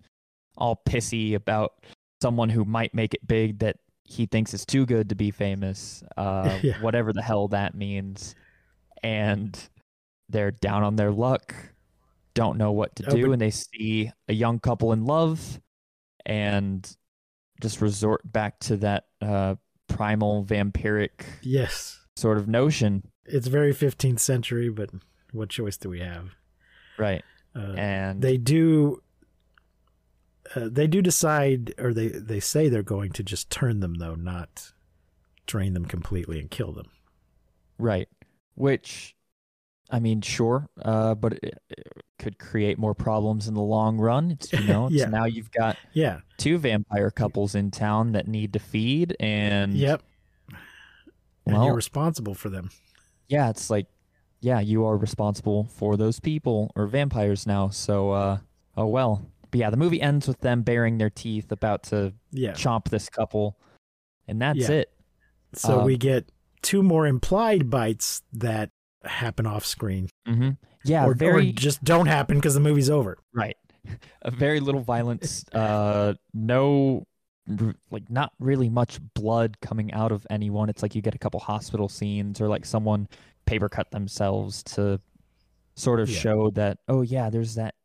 all 0.57 0.81
pissy 0.87 1.33
about 1.35 1.73
someone 2.21 2.49
who 2.49 2.63
might 2.65 2.93
make 2.93 3.13
it 3.13 3.25
big 3.27 3.59
that 3.59 3.77
he 4.05 4.25
thinks 4.25 4.53
is 4.53 4.65
too 4.65 4.85
good 4.85 5.09
to 5.09 5.15
be 5.15 5.31
famous, 5.31 6.03
uh, 6.17 6.59
Yeah. 6.63 6.79
whatever 6.81 7.13
the 7.13 7.21
hell 7.21 7.47
that 7.49 7.73
means, 7.75 8.35
and 9.01 9.57
they're 10.29 10.51
down 10.51 10.83
on 10.83 10.95
their 10.95 11.11
luck, 11.11 11.55
don't 12.33 12.57
know 12.57 12.71
what 12.71 12.95
to 12.97 13.05
Oh, 13.07 13.15
do, 13.15 13.25
but- 13.27 13.31
and 13.33 13.41
they 13.41 13.51
see 13.51 14.11
a 14.27 14.33
young 14.33 14.59
couple 14.59 14.93
in 14.93 15.05
love, 15.05 15.59
and 16.25 16.89
just 17.61 17.81
resort 17.81 18.21
back 18.29 18.59
to 18.59 18.77
that 18.77 19.05
uh, 19.21 19.55
primal 19.95 20.43
vampiric 20.43 21.25
yes, 21.41 21.99
sort 22.15 22.37
of 22.37 22.47
notion. 22.47 23.03
it's 23.25 23.47
very 23.47 23.73
15th 23.73 24.19
century, 24.19 24.69
but 24.69 24.89
what 25.31 25.49
choice 25.49 25.77
do 25.77 25.89
we 25.89 25.99
have? 25.99 26.35
Right. 26.97 27.23
Uh, 27.55 27.73
And 27.77 28.21
they 28.21 28.37
do 28.37 29.01
Uh, 30.55 30.67
they 30.71 30.87
do 30.87 31.01
decide, 31.01 31.73
or 31.79 31.93
they, 31.93 32.09
they 32.09 32.39
say 32.39 32.69
they're 32.69 32.83
going 32.83 33.11
to 33.13 33.23
just 33.23 33.49
turn 33.49 33.79
them, 33.79 33.95
though, 33.95 34.15
not 34.15 34.71
drain 35.47 35.73
them 35.73 35.85
completely 35.85 36.39
and 36.39 36.51
kill 36.51 36.71
them. 36.73 36.89
Right. 37.79 38.07
Which, 38.55 39.15
I 39.89 39.99
mean, 39.99 40.21
sure, 40.21 40.67
uh, 40.81 41.13
but 41.15 41.33
it, 41.33 41.57
it 41.69 41.87
could 42.17 42.39
create 42.39 42.77
more 42.79 42.93
problems 42.95 43.47
in 43.47 43.53
the 43.53 43.61
long 43.61 43.97
run. 43.99 44.31
It's, 44.31 44.51
you 44.53 44.63
know, 44.67 44.89
Yeah. 44.89 45.05
now 45.05 45.25
you've 45.25 45.51
got 45.51 45.77
Yeah. 45.93 46.21
two 46.37 46.57
vampire 46.57 47.11
couples 47.11 47.53
in 47.53 47.69
town 47.69 48.13
that 48.13 48.27
need 48.27 48.53
to 48.53 48.59
feed, 48.59 49.15
and 49.19 49.73
Yep. 49.75 50.01
And 51.45 51.55
Well- 51.57 51.65
you're 51.65 51.75
responsible 51.75 52.33
for 52.33 52.49
them. 52.49 52.69
yeah, 53.27 53.49
it's 53.49 53.69
like, 53.69 53.87
yeah, 54.39 54.59
you 54.59 54.85
are 54.85 54.97
responsible 54.97 55.65
for 55.65 55.95
those 55.97 56.19
people 56.19 56.71
or 56.75 56.87
vampires 56.87 57.45
now. 57.45 57.69
So, 57.69 58.11
uh, 58.11 58.37
oh 58.77 58.87
well. 58.87 59.25
But 59.51 59.59
yeah, 59.59 59.69
the 59.69 59.77
movie 59.77 60.01
ends 60.01 60.27
with 60.27 60.39
them 60.39 60.63
baring 60.63 60.97
their 60.97 61.09
teeth, 61.09 61.51
about 61.51 61.83
to 61.83 62.13
Yeah. 62.31 62.53
chomp 62.53 62.89
this 62.89 63.09
couple, 63.09 63.57
and 64.27 64.41
that's 64.41 64.69
Yeah. 64.69 64.71
it. 64.71 64.93
So 65.53 65.79
Um, 65.81 65.85
we 65.85 65.97
get 65.97 66.29
two 66.61 66.81
more 66.81 67.05
implied 67.05 67.69
bites 67.69 68.21
that 68.33 68.71
happen 69.05 69.45
off 69.45 69.65
screen, 69.65 70.09
hmm 70.25 70.51
Yeah, 70.83 71.05
or, 71.05 71.13
very 71.13 71.49
or 71.49 71.53
just 71.53 71.83
don't 71.83 72.07
happen 72.07 72.37
because 72.37 72.53
the 72.53 72.59
movie's 72.59 72.89
over. 72.89 73.17
Right. 73.33 73.57
A 74.21 74.31
very 74.31 74.59
little 74.61 74.81
violence. 74.81 75.43
Uh, 75.53 76.13
no, 76.33 77.05
like 77.91 78.09
not 78.09 78.31
really 78.39 78.69
much 78.69 78.99
blood 79.13 79.57
coming 79.61 79.91
out 79.93 80.11
of 80.11 80.25
anyone. 80.29 80.69
It's 80.69 80.81
like 80.81 80.95
you 80.95 81.01
get 81.01 81.15
a 81.15 81.17
couple 81.19 81.39
hospital 81.41 81.89
scenes 81.89 82.39
or 82.39 82.47
like 82.47 82.65
someone 82.65 83.07
paper 83.45 83.67
cut 83.67 83.91
themselves 83.91 84.63
to 84.63 85.01
sort 85.75 85.99
of 85.99 86.09
Yeah. 86.09 86.17
show 86.19 86.49
that 86.51 86.77
oh 86.87 87.01
yeah, 87.01 87.29
there's 87.29 87.55
that 87.55 87.75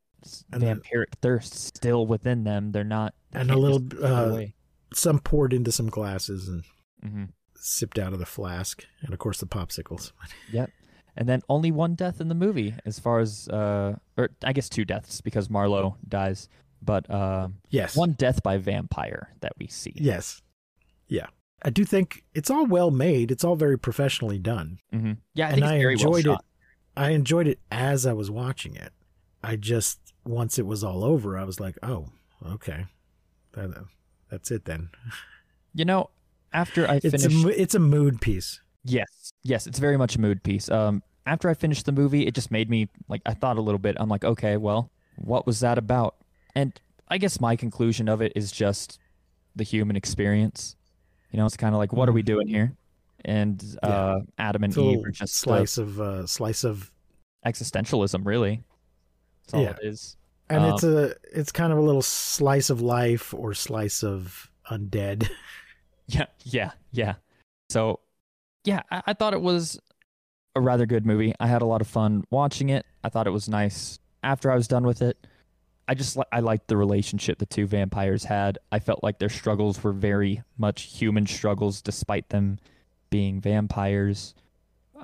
And 0.53 0.63
vampiric 0.63 1.15
thirst 1.21 1.55
still 1.55 2.07
within 2.07 2.45
them. 2.45 2.71
They're 2.73 2.85
not. 2.85 3.15
they 3.33 3.41
And 3.41 3.51
a 3.51 3.57
little, 3.57 3.81
just 3.81 4.01
throw 4.01 4.37
it 4.37 4.45
uh. 4.45 4.47
Some 4.95 5.19
poured 5.19 5.53
into 5.53 5.71
some 5.73 5.89
glasses 5.89 6.49
and 6.49 6.65
mm-hmm. 7.05 7.25
sipped 7.57 7.99
out 7.99 8.13
of 8.13 8.19
the 8.21 8.27
flask, 8.27 8.87
and 9.03 9.13
of 9.13 9.19
course 9.19 9.39
the 9.39 9.47
popsicles. 9.47 10.13
Yep. 10.53 10.71
And 11.19 11.29
then 11.29 11.43
only 11.49 11.73
one 11.73 11.97
death 11.97 12.21
in 12.21 12.29
the 12.29 12.35
movie, 12.37 12.75
as 12.87 13.01
far 13.01 13.19
as 13.19 13.49
uh, 13.49 13.97
or 14.17 14.31
I 14.45 14.53
guess 14.53 14.69
two 14.69 14.85
deaths 14.85 15.21
because 15.21 15.51
Marlowe 15.51 15.97
dies, 16.09 16.49
but 16.81 17.11
uh, 17.11 17.49
Yes. 17.71 17.97
one 17.97 18.13
death 18.13 18.41
by 18.45 18.57
vampire 18.57 19.35
that 19.41 19.53
we 19.59 19.67
see. 19.67 19.95
Yes. 19.97 20.41
Yeah. 21.09 21.27
I 21.61 21.71
do 21.71 21.85
think 21.85 22.23
it's 22.35 22.51
all 22.51 22.67
well 22.67 22.93
made. 22.93 23.33
It's 23.33 23.43
all 23.43 23.57
very 23.57 23.77
professionally 23.77 24.39
done. 24.39 24.79
hmm 24.93 25.15
Yeah, 25.35 25.47
I 25.47 25.51
and 25.51 25.55
think 25.57 25.67
I 25.67 25.75
it's 25.75 25.83
very 25.83 25.93
enjoyed 25.95 26.27
well 26.27 26.37
it. 26.37 26.41
I 26.97 27.11
enjoyed 27.11 27.49
it 27.49 27.59
as 27.73 28.07
I 28.07 28.13
was 28.13 28.31
watching 28.31 28.77
it. 28.77 28.93
I 29.43 29.57
just 29.57 29.99
once 30.25 30.57
it 30.57 30.67
was 30.67 30.85
all 30.85 31.03
over, 31.05 31.37
I 31.37 31.43
was 31.43 31.59
like, 31.59 31.77
"Oh, 31.83 32.07
okay, 32.47 32.87
that, 33.55 33.71
that's 34.31 34.51
it 34.53 34.67
then." 34.67 34.91
You 35.75 35.85
know, 35.85 36.11
after 36.53 36.89
I 36.89 37.01
It's 37.03 37.25
a 37.25 37.49
it's 37.61 37.75
a 37.75 37.79
mood 37.81 38.21
piece. 38.21 38.61
Yes, 38.89 39.33
yes, 39.43 39.67
it's 39.67 39.79
very 39.79 39.97
much 39.97 40.17
a 40.17 40.21
mood 40.21 40.43
piece. 40.43 40.71
Um, 40.71 41.03
after 41.27 41.49
I 41.49 41.55
finished 41.55 41.85
the 41.87 41.93
movie, 41.93 42.27
it 42.27 42.35
just 42.35 42.51
made 42.51 42.71
me 42.71 42.89
like 43.09 43.23
I 43.27 43.35
thought 43.35 43.57
a 43.59 43.61
little 43.61 43.79
bit. 43.79 43.97
I'm 44.01 44.09
like, 44.09 44.25
okay, 44.25 44.57
well, 44.57 44.91
what 45.17 45.47
was 45.47 45.61
that 45.61 45.79
about? 45.79 46.17
And 46.55 46.79
I 47.09 47.19
guess 47.19 47.41
my 47.41 47.57
conclusion 47.57 48.09
of 48.09 48.21
it 48.23 48.33
is 48.35 48.51
just 48.51 48.99
the 49.57 49.65
human 49.65 49.97
experience. 49.97 50.77
You 51.31 51.39
know, 51.39 51.47
it's 51.47 51.57
kind 51.57 51.75
of 51.75 51.79
like, 51.79 51.93
what 51.93 52.09
are 52.09 52.13
we 52.13 52.23
doing 52.23 52.49
here? 52.49 52.73
And 53.25 53.63
uh, 53.83 54.21
Adam 54.39 54.65
and 54.65 54.77
Eve 54.77 55.05
are 55.05 55.11
just 55.11 55.23
uh, 55.47 55.51
slice 55.51 55.77
of 55.79 56.01
uh, 56.01 56.27
slice 56.27 56.65
of, 56.65 56.91
existentialism, 57.47 58.25
really. 58.27 58.63
That's 59.45 59.55
all 59.55 59.63
Yeah. 59.63 59.71
it 59.71 59.79
is. 59.83 60.17
and 60.49 60.65
Um, 60.65 60.73
it's 60.75 60.83
a 60.85 61.15
it's 61.33 61.53
kind 61.53 61.73
of 61.73 61.79
a 61.79 61.83
little 61.83 62.03
slice 62.03 62.71
of 62.71 62.81
life 62.81 63.35
or 63.35 63.55
slice 63.55 64.03
of 64.03 64.51
undead. 64.71 65.29
Yeah, 66.11 66.25
yeah, 66.43 66.71
yeah. 66.91 67.15
So, 67.69 68.01
yeah, 68.65 68.83
I, 68.91 69.03
I 69.09 69.13
thought 69.15 69.35
it 69.35 69.41
was 69.41 69.79
a 70.55 70.61
rather 70.61 70.87
good 70.87 71.07
movie. 71.07 71.35
I 71.41 71.47
had 71.47 71.63
a 71.63 71.67
lot 71.67 71.81
of 71.81 71.87
fun 71.87 72.25
watching 72.31 72.69
it. 72.71 72.85
I 73.05 73.09
thought 73.09 73.27
it 73.27 73.31
was 73.31 73.49
nice. 73.49 73.99
After 74.23 74.51
I 74.51 74.57
was 74.57 74.67
done 74.69 74.85
with 74.85 75.03
it, 75.03 75.27
I 75.87 75.95
just 75.95 76.17
li- 76.17 76.25
I 76.33 76.41
liked 76.41 76.69
the 76.69 76.77
relationship 76.77 77.39
the 77.39 77.47
two 77.47 77.67
vampires 77.67 78.25
had. 78.25 78.59
I 78.73 78.79
felt 78.79 79.03
like 79.03 79.19
their 79.19 79.29
struggles 79.29 79.83
were 79.83 79.93
very 79.93 80.43
much 80.59 80.83
human 80.99 81.27
struggles, 81.27 81.81
despite 81.81 82.29
them 82.29 82.59
being 83.11 83.41
vampires. 83.41 84.35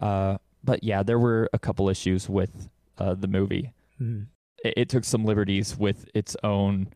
Uh, 0.00 0.38
but 0.62 0.82
yeah, 0.84 1.02
there 1.02 1.18
were 1.18 1.48
a 1.52 1.58
couple 1.58 1.88
issues 1.88 2.28
with 2.28 2.68
uh, 2.98 3.14
the 3.14 3.28
movie. 3.28 3.72
Mhm. 4.00 4.26
It, 4.64 4.74
it 4.76 4.88
took 4.88 5.04
some 5.04 5.24
liberties 5.24 5.76
with 5.76 6.06
its 6.14 6.36
own 6.42 6.88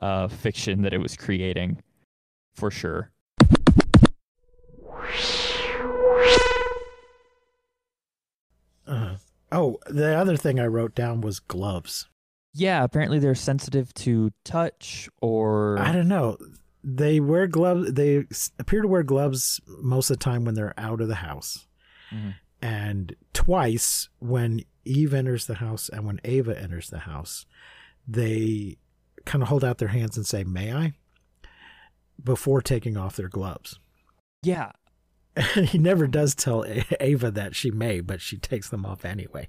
uh, 0.00 0.28
fiction 0.28 0.82
that 0.82 0.94
it 0.94 0.98
was 0.98 1.16
creating, 1.16 1.82
for 2.54 2.70
sure. 2.70 3.10
Oh, 9.56 9.78
the 9.86 10.16
other 10.16 10.36
thing 10.36 10.60
I 10.60 10.66
wrote 10.66 10.94
down 10.94 11.20
was 11.20 11.40
gloves. 11.40 12.08
Yeah, 12.54 12.84
apparently 12.84 13.18
they're 13.18 13.34
sensitive 13.34 13.92
to 13.94 14.30
touch 14.44 15.08
or 15.20 15.78
I 15.78 15.92
don't 15.92 16.08
know. 16.08 16.38
They 16.84 17.18
wear 17.20 17.46
gloves. 17.48 17.92
They 17.94 18.24
appear 18.58 18.82
to 18.82 18.88
wear 18.88 19.02
gloves 19.02 19.60
most 19.66 20.08
of 20.10 20.18
the 20.18 20.24
time 20.24 20.44
when 20.44 20.54
they're 20.54 20.72
out 20.78 21.00
of 21.00 21.08
the 21.08 21.16
house, 21.16 21.66
Mhm. 22.12 22.34
and 22.62 23.16
twice 23.32 24.08
when 24.20 24.62
Eve 24.84 25.12
enters 25.12 25.46
the 25.46 25.56
house 25.56 25.88
and 25.88 26.04
when 26.06 26.20
Ava 26.24 26.56
enters 26.58 26.88
the 26.90 27.00
house, 27.00 27.44
they 28.06 28.76
kind 29.24 29.42
of 29.42 29.48
hold 29.48 29.64
out 29.64 29.78
their 29.78 29.88
hands 29.88 30.16
and 30.16 30.24
say, 30.24 30.44
"May 30.44 30.72
I?" 30.72 30.94
before 32.22 32.62
taking 32.62 32.96
off 32.96 33.16
their 33.16 33.28
gloves. 33.28 33.78
yeah, 34.42 34.70
he 35.54 35.78
never 35.78 36.06
does 36.06 36.34
tell 36.34 36.64
Ava 37.00 37.30
that 37.30 37.54
she 37.54 37.70
may, 37.70 38.00
but 38.00 38.20
she 38.20 38.36
takes 38.36 38.68
them 38.68 38.86
off 38.86 39.04
anyway. 39.04 39.48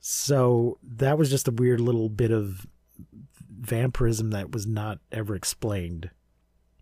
So 0.00 0.78
that 0.82 1.18
was 1.18 1.30
just 1.30 1.48
a 1.48 1.52
weird 1.52 1.80
little 1.80 2.08
bit 2.08 2.30
of 2.30 2.66
vampirism 3.50 4.30
that 4.30 4.52
was 4.52 4.66
not 4.66 5.00
ever 5.12 5.34
explained 5.34 6.10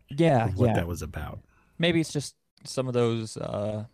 yeah, 0.08 0.48
what 0.50 0.68
yeah. 0.68 0.74
that 0.74 0.86
was 0.86 1.02
about. 1.02 1.40
Maybe 1.78 2.00
it's 2.00 2.12
just 2.12 2.34
some 2.64 2.86
of 2.86 2.94
those 2.94 3.36
uh, 3.36 3.84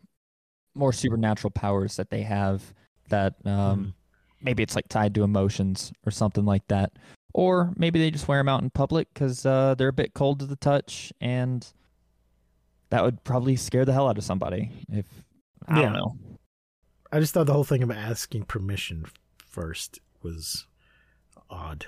more 0.75 0.93
supernatural 0.93 1.51
powers 1.51 1.97
that 1.97 2.11
they 2.11 2.23
have 2.23 2.63
that 3.09 3.35
um, 3.45 3.95
maybe 4.41 4.63
it's 4.63 4.75
like 4.75 4.89
tied 4.89 5.15
to 5.15 5.23
emotions 5.23 5.93
or 6.07 6.11
something 6.11 6.45
like 6.45 6.67
that. 6.69 6.93
Or 7.35 7.73
maybe 7.77 7.99
they 7.99 8.11
just 8.11 8.29
wear 8.29 8.39
them 8.39 8.49
out 8.49 8.63
in 8.63 8.71
public 8.71 9.09
because 9.15 9.47
uh, 9.47 9.75
they're 9.77 9.89
a 9.89 9.93
bit 9.93 10.13
cold 10.13 10.41
to 10.41 10.47
the 10.47 10.57
touch, 10.57 11.13
and 11.19 11.67
that 12.93 13.03
would 13.03 13.25
probably 13.25 13.57
scare 13.57 13.85
the 13.87 13.93
hell 13.93 14.07
out 14.09 14.19
of 14.19 14.25
somebody. 14.25 14.71
If 14.91 15.07
I 15.67 15.81
Yeah. 15.81 15.83
don't 15.87 15.93
know, 15.95 16.17
I 17.11 17.21
just 17.21 17.33
thought 17.35 17.47
the 17.47 17.53
whole 17.55 17.65
thing 17.65 17.83
of 17.83 17.91
asking 17.91 18.45
permission 18.45 19.07
first 19.39 19.99
was 20.23 20.67
odd. 21.51 21.87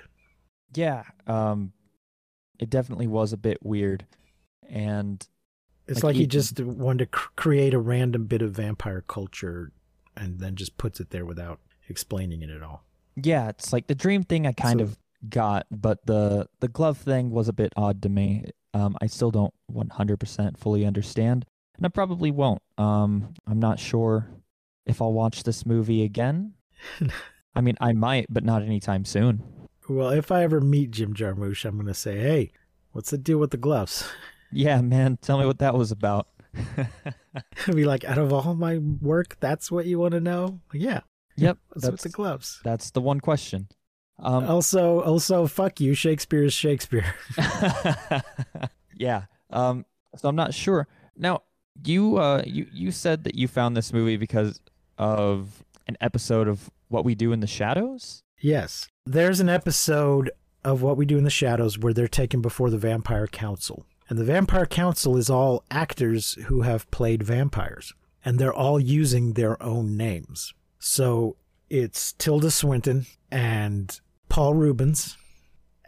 yeah, 0.75 1.05
um, 1.27 1.73
it 2.59 2.69
definitely 2.71 3.07
was 3.07 3.33
a 3.33 3.37
bit 3.37 3.63
weird, 3.63 4.07
and 4.69 5.27
It's 5.87 5.97
Like 5.99 6.05
like, 6.05 6.17
he 6.17 6.23
Ethan. 6.23 6.31
just 6.31 6.61
wanted 6.61 6.99
to 7.01 7.07
cr- 7.11 7.29
create 7.37 7.75
a 7.75 7.79
random 7.79 8.25
bit 8.27 8.41
of 8.41 8.53
vampire 8.53 9.03
culture 9.03 9.71
and 10.17 10.41
then 10.41 10.57
just 10.57 10.79
puts 10.79 10.99
it 10.99 11.11
there 11.11 11.27
without 11.27 11.61
explaining 11.89 12.41
it 12.41 12.49
at 12.49 12.63
all. 12.63 12.85
Yeah, 13.17 13.51
it's 13.51 13.71
like 13.71 13.87
the 13.87 13.95
dream 13.95 14.23
thing 14.25 14.47
I 14.47 14.53
kind 14.53 14.81
So- 14.81 14.85
of 14.85 14.99
got, 15.29 15.67
but 15.71 16.07
the 16.07 16.49
the 16.61 16.69
glove 16.69 16.97
thing 16.97 17.31
was 17.31 17.49
a 17.49 17.53
bit 17.53 17.73
odd 17.77 18.01
to 18.03 18.09
me. 18.09 18.47
Um, 18.75 18.97
I 19.01 19.07
still 19.07 19.31
don't 19.31 19.55
100% 19.73 20.59
fully 20.59 20.85
understand, 20.85 21.47
and 21.77 21.87
I 21.87 21.89
probably 21.89 22.31
won't. 22.31 22.61
Um, 22.77 23.35
I'm 23.47 23.61
not 23.61 23.79
sure 23.79 24.29
if 24.85 25.01
I'll 25.01 25.13
watch 25.13 25.45
this 25.45 25.65
movie 25.65 26.03
again. 26.03 26.55
I 27.55 27.61
mean, 27.61 27.77
I 27.81 27.93
might, 27.93 28.27
but 28.29 28.45
not 28.45 28.63
anytime 28.63 29.05
soon. 29.05 29.43
Well, 29.89 30.11
if 30.11 30.33
I 30.33 30.43
ever 30.43 30.61
meet 30.61 30.91
Jim 30.91 31.15
Jarmusch, 31.15 31.65
I'm 31.65 31.77
going 31.77 31.87
to 31.87 31.95
say, 31.95 32.19
hey, 32.19 32.53
what's 32.93 33.11
the 33.11 33.19
deal 33.19 33.39
with 33.39 33.51
the 33.51 33.57
gloves? 33.57 34.09
Yeah, 34.51 34.81
man, 34.81 35.19
tell 35.21 35.39
me 35.39 35.47
what 35.47 35.59
that 35.59 35.75
was 35.75 35.91
about. 35.91 36.29
I'd 36.77 37.75
be 37.75 37.85
like, 37.85 38.05
out 38.05 38.19
of 38.19 38.33
all 38.33 38.55
my 38.55 38.79
work, 38.79 39.37
that's 39.41 39.71
what 39.71 39.87
you 39.87 39.99
want 39.99 40.13
to 40.13 40.21
know? 40.21 40.61
Yeah, 40.73 41.01
yep, 41.37 41.59
what's 41.69 41.85
with 41.85 41.93
that's 41.93 42.03
the 42.05 42.09
gloves? 42.09 42.61
that's 42.65 42.91
the 42.91 43.01
one 43.01 43.21
question. 43.21 43.69
Um, 44.19 44.45
also, 44.45 45.01
also, 45.01 45.47
fuck 45.47 45.81
you. 45.81 45.95
Shakespeare 45.95 46.45
is 46.45 46.53
Shakespeare. 46.53 47.15
yeah. 48.97 49.25
Um. 49.51 49.85
So 50.17 50.29
I'm 50.29 50.37
not 50.37 50.55
sure. 50.55 50.87
Now, 51.17 51.43
you 51.85 52.19
uh, 52.19 52.43
you 52.47 52.67
you 52.73 52.93
said 52.93 53.25
that 53.25 53.35
you 53.35 53.49
found 53.49 53.77
this 53.77 53.93
movie 53.93 54.17
because 54.17 54.61
of 54.99 55.65
an 55.87 55.97
episode 56.01 56.49
of 56.49 56.71
What 56.89 57.05
We 57.05 57.15
Do 57.15 57.33
in 57.33 57.41
the 57.41 57.47
Shadows. 57.47 58.23
Yes. 58.41 58.89
There's 59.07 59.41
an 59.41 59.49
episode 59.49 60.31
of 60.65 60.83
What 60.83 60.97
We 60.97 61.07
Do 61.07 61.19
in 61.19 61.25
the 61.25 61.31
Shadows 61.31 61.79
where 61.79 61.93
they're 61.93 62.09
taken 62.09 62.41
before 62.41 62.71
the 62.71 62.79
Vampire 62.79 63.27
Council. 63.27 63.87
And 64.09 64.19
the 64.19 64.25
Vampire 64.25 64.67
Council 64.67 65.17
is 65.17 65.31
all 65.31 65.65
actors 65.71 66.35
who 66.47 66.63
have 66.63 66.91
played 66.91 67.23
vampires. 67.23 67.93
And 68.25 68.39
they're 68.39 68.55
all 68.55 68.81
using 68.81 69.33
their 69.33 69.63
own 69.63 69.97
names. 69.97 70.55
So 70.79 71.37
it's 71.69 72.13
Tilda 72.13 72.51
Swinton 72.51 73.07
and 73.31 74.01
Paul 74.35 74.55
Reubens 74.55 75.17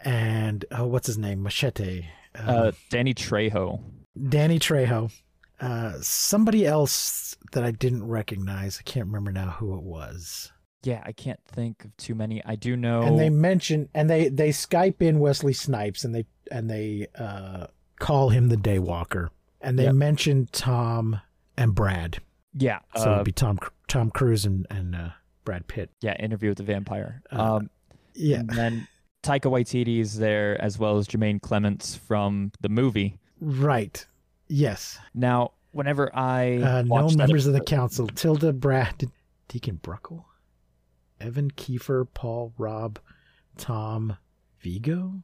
and 0.04 0.64
oh, 0.70 0.86
what's 0.86 1.08
his 1.08 1.18
name? 1.18 1.42
Machete. 1.42 2.06
Um, 2.36 2.48
Uh, 2.48 2.72
Danny 2.90 3.12
Trejo. 3.12 3.82
Danny 4.28 4.60
Trejo. 4.60 5.10
Uh, 5.60 5.94
somebody 6.00 6.64
else 6.64 7.36
that 7.50 7.64
I 7.64 7.72
didn't 7.72 8.06
recognize. 8.06 8.78
I 8.78 8.82
can't 8.88 9.06
remember 9.06 9.32
now 9.32 9.50
who 9.50 9.74
it 9.76 9.82
was. 9.82 10.52
Yeah, 10.84 11.02
I 11.04 11.10
can't 11.10 11.40
think 11.44 11.84
of 11.86 11.96
too 11.96 12.14
many. 12.14 12.40
I 12.44 12.54
do 12.54 12.76
know. 12.76 13.02
And 13.02 13.18
they 13.18 13.30
mention 13.30 13.88
and 13.92 14.08
they 14.08 14.28
they 14.28 14.50
Skype 14.50 15.02
in 15.02 15.18
Wesley 15.18 15.52
Snipes 15.52 16.04
and 16.04 16.14
they 16.14 16.26
and 16.52 16.70
they 16.70 17.08
uh, 17.18 17.66
call 17.98 18.28
him 18.28 18.48
the 18.48 18.56
Daywalker. 18.56 19.30
And 19.60 19.76
they 19.76 19.86
Yep. 19.86 19.94
mention 19.96 20.48
Tom 20.52 21.20
and 21.58 21.74
Brad. 21.74 22.18
yeah, 22.54 22.78
So 22.94 23.10
uh, 23.10 23.14
it'd 23.14 23.24
be 23.24 23.32
Tom 23.32 23.58
Tom 23.88 24.12
Cruise 24.12 24.44
and 24.44 24.68
and 24.70 24.94
uh, 24.94 25.08
Brad 25.44 25.66
Pitt. 25.66 25.90
yeah, 26.00 26.14
Interview 26.20 26.50
with 26.50 26.58
the 26.58 26.64
Vampire. 26.64 27.22
Uh, 27.32 27.54
um, 27.56 27.70
Yeah. 28.16 28.40
And 28.40 28.48
then 28.50 28.88
Taika 29.22 29.50
Waititi 29.50 30.00
is 30.00 30.18
there 30.18 30.60
as 30.60 30.78
well 30.78 30.98
as 30.98 31.06
Jermaine 31.06 31.40
Clements 31.40 31.94
from 31.96 32.52
the 32.60 32.68
movie. 32.68 33.18
Right. 33.40 34.04
Yes. 34.48 34.98
Now, 35.14 35.52
whenever 35.72 36.14
I 36.14 36.56
Uh, 36.56 36.82
no 36.82 37.10
members 37.10 37.46
of 37.46 37.52
the 37.52 37.60
council. 37.60 38.06
Tilda, 38.06 38.52
Brad, 38.52 39.10
Deacon 39.48 39.78
Bruckle, 39.82 40.24
Evan 41.20 41.50
Kiefer, 41.50 42.06
Paul, 42.14 42.52
Rob, 42.56 42.98
Tom, 43.56 44.16
Viago, 44.62 45.22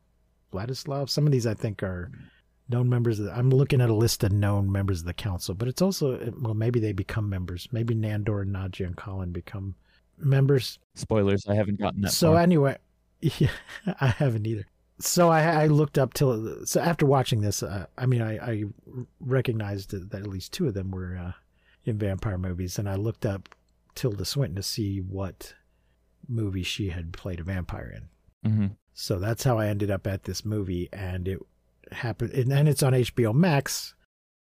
Vladislav. 0.53 1.09
Some 1.09 1.27
of 1.27 1.33
these 1.33 1.47
I 1.47 1.55
think 1.55 1.83
are 1.83 2.11
known 2.69 2.89
members. 2.89 3.19
Of 3.19 3.27
the, 3.27 3.33
I'm 3.37 3.51
looking 3.51 3.81
at 3.81 3.91
a 3.91 3.95
list 3.95 4.25
of 4.25 4.33
known 4.33 4.71
members 4.71 5.01
of 5.01 5.07
the 5.07 5.15
council, 5.15 5.55
but 5.55 5.69
it's 5.69 5.83
also 5.83 6.33
well 6.41 6.55
maybe 6.55 6.81
they 6.81 6.93
become 6.93 7.29
members. 7.29 7.69
Maybe 7.73 7.95
Nandor 7.95 8.43
and 8.43 8.55
Nadja 8.55 8.87
and 8.87 8.97
Colin 8.97 9.33
become 9.33 9.75
members. 10.25 10.79
spoilers. 10.95 11.47
I 11.47 11.55
haven't 11.55 11.79
gotten 11.81 12.01
that 12.03 12.13
So 12.13 12.33
far. 12.33 12.41
anyway, 12.41 12.79
yeah, 13.21 13.51
I 14.01 14.09
haven't 14.09 14.47
either. 14.47 14.67
So 14.99 15.31
I, 15.31 15.65
I 15.65 15.67
looked 15.67 15.99
up 15.99 16.15
till 16.15 16.65
so 16.65 16.81
after 16.81 17.07
watching 17.07 17.41
this, 17.41 17.63
uh, 17.63 17.87
I 17.99 18.07
mean, 18.07 18.23
I, 18.23 18.37
I 18.39 18.65
recognized 19.21 19.91
that 19.91 20.15
at 20.21 20.27
least 20.27 20.53
two 20.53 20.69
of 20.69 20.75
them 20.75 20.91
were 20.91 21.17
uh, 21.17 21.33
in 21.85 21.99
vampire 21.99 22.39
movies, 22.39 22.79
and 22.79 22.89
I 22.89 22.95
looked 22.95 23.27
up 23.27 23.49
Tilda 23.95 24.25
Swinton 24.25 24.57
to 24.57 24.63
see 24.63 24.99
what 25.01 25.55
movie 26.29 26.63
she 26.63 26.91
had 26.91 27.13
played 27.13 27.41
a 27.41 27.45
vampire 27.45 28.01
in. 28.45 28.51
hmm 28.51 28.67
So 28.95 29.19
that's 29.19 29.43
how 29.45 29.59
I 29.59 29.67
ended 29.67 29.91
up 29.91 30.07
at 30.07 30.23
this 30.25 30.45
movie, 30.45 30.89
and 30.93 31.27
it 31.27 31.41
happened, 31.91 32.33
and, 32.33 32.53
and 32.53 32.69
it's 32.69 32.83
on 32.83 32.93
HBO 32.93 33.35
Max. 33.35 33.95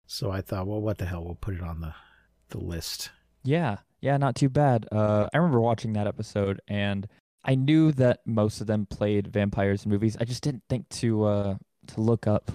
So 0.07 0.31
I 0.31 0.41
thought, 0.41 0.67
well, 0.67 0.81
what 0.81 0.99
the 0.99 1.07
hell? 1.07 1.25
We'll 1.25 1.35
put 1.37 1.55
it 1.55 1.63
on 1.63 1.81
the 1.81 1.95
the 2.49 2.59
list. 2.59 3.11
Yeah, 3.45 3.77
yeah, 4.01 4.17
not 4.17 4.35
too 4.37 4.49
bad. 4.49 4.87
Uh, 4.93 5.29
I 5.33 5.37
remember 5.39 5.61
watching 5.61 5.93
that 5.95 6.07
episode, 6.07 6.61
and 6.69 7.07
I 7.45 7.55
knew 7.55 7.93
that 7.93 8.21
most 8.27 8.61
of 8.61 8.67
them 8.67 8.87
played 8.87 9.29
vampires 9.29 9.85
in 9.85 9.91
movies. 9.91 10.17
I 10.21 10.25
just 10.25 10.43
didn't 10.43 10.63
think 10.69 10.89
to 10.91 11.25
uh, 11.25 11.55
to 11.89 12.01
look 12.01 12.27
up 12.27 12.53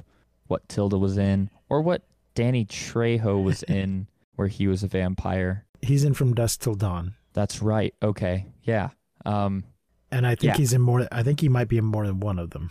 what 0.48 0.68
Tilda 0.70 0.98
was 0.98 1.18
in 1.18 1.50
or 1.70 1.82
what 1.82 2.04
Danny 2.36 2.66
Trejo 2.66 3.44
was 3.44 3.64
in, 3.68 4.08
where 4.36 4.48
he 4.48 4.68
was 4.68 4.84
a 4.84 4.88
vampire. 4.88 5.66
He's 5.82 6.04
in 6.04 6.14
From 6.14 6.34
Dusk 6.34 6.62
Till 6.62 6.76
Dawn. 6.76 7.16
That's 7.34 7.62
right. 7.62 7.94
Okay, 8.02 8.46
yeah. 8.64 8.90
Um, 9.26 9.64
And 10.12 10.28
I 10.28 10.36
think 10.36 10.54
Yeah. 10.54 10.58
he's 10.58 10.74
in 10.74 10.82
more. 10.82 11.08
I 11.12 11.24
think 11.24 11.40
he 11.42 11.50
might 11.50 11.68
be 11.68 11.78
in 11.78 11.86
more 11.86 12.06
than 12.06 12.20
one 12.20 12.38
of 12.40 12.52
them. 12.52 12.70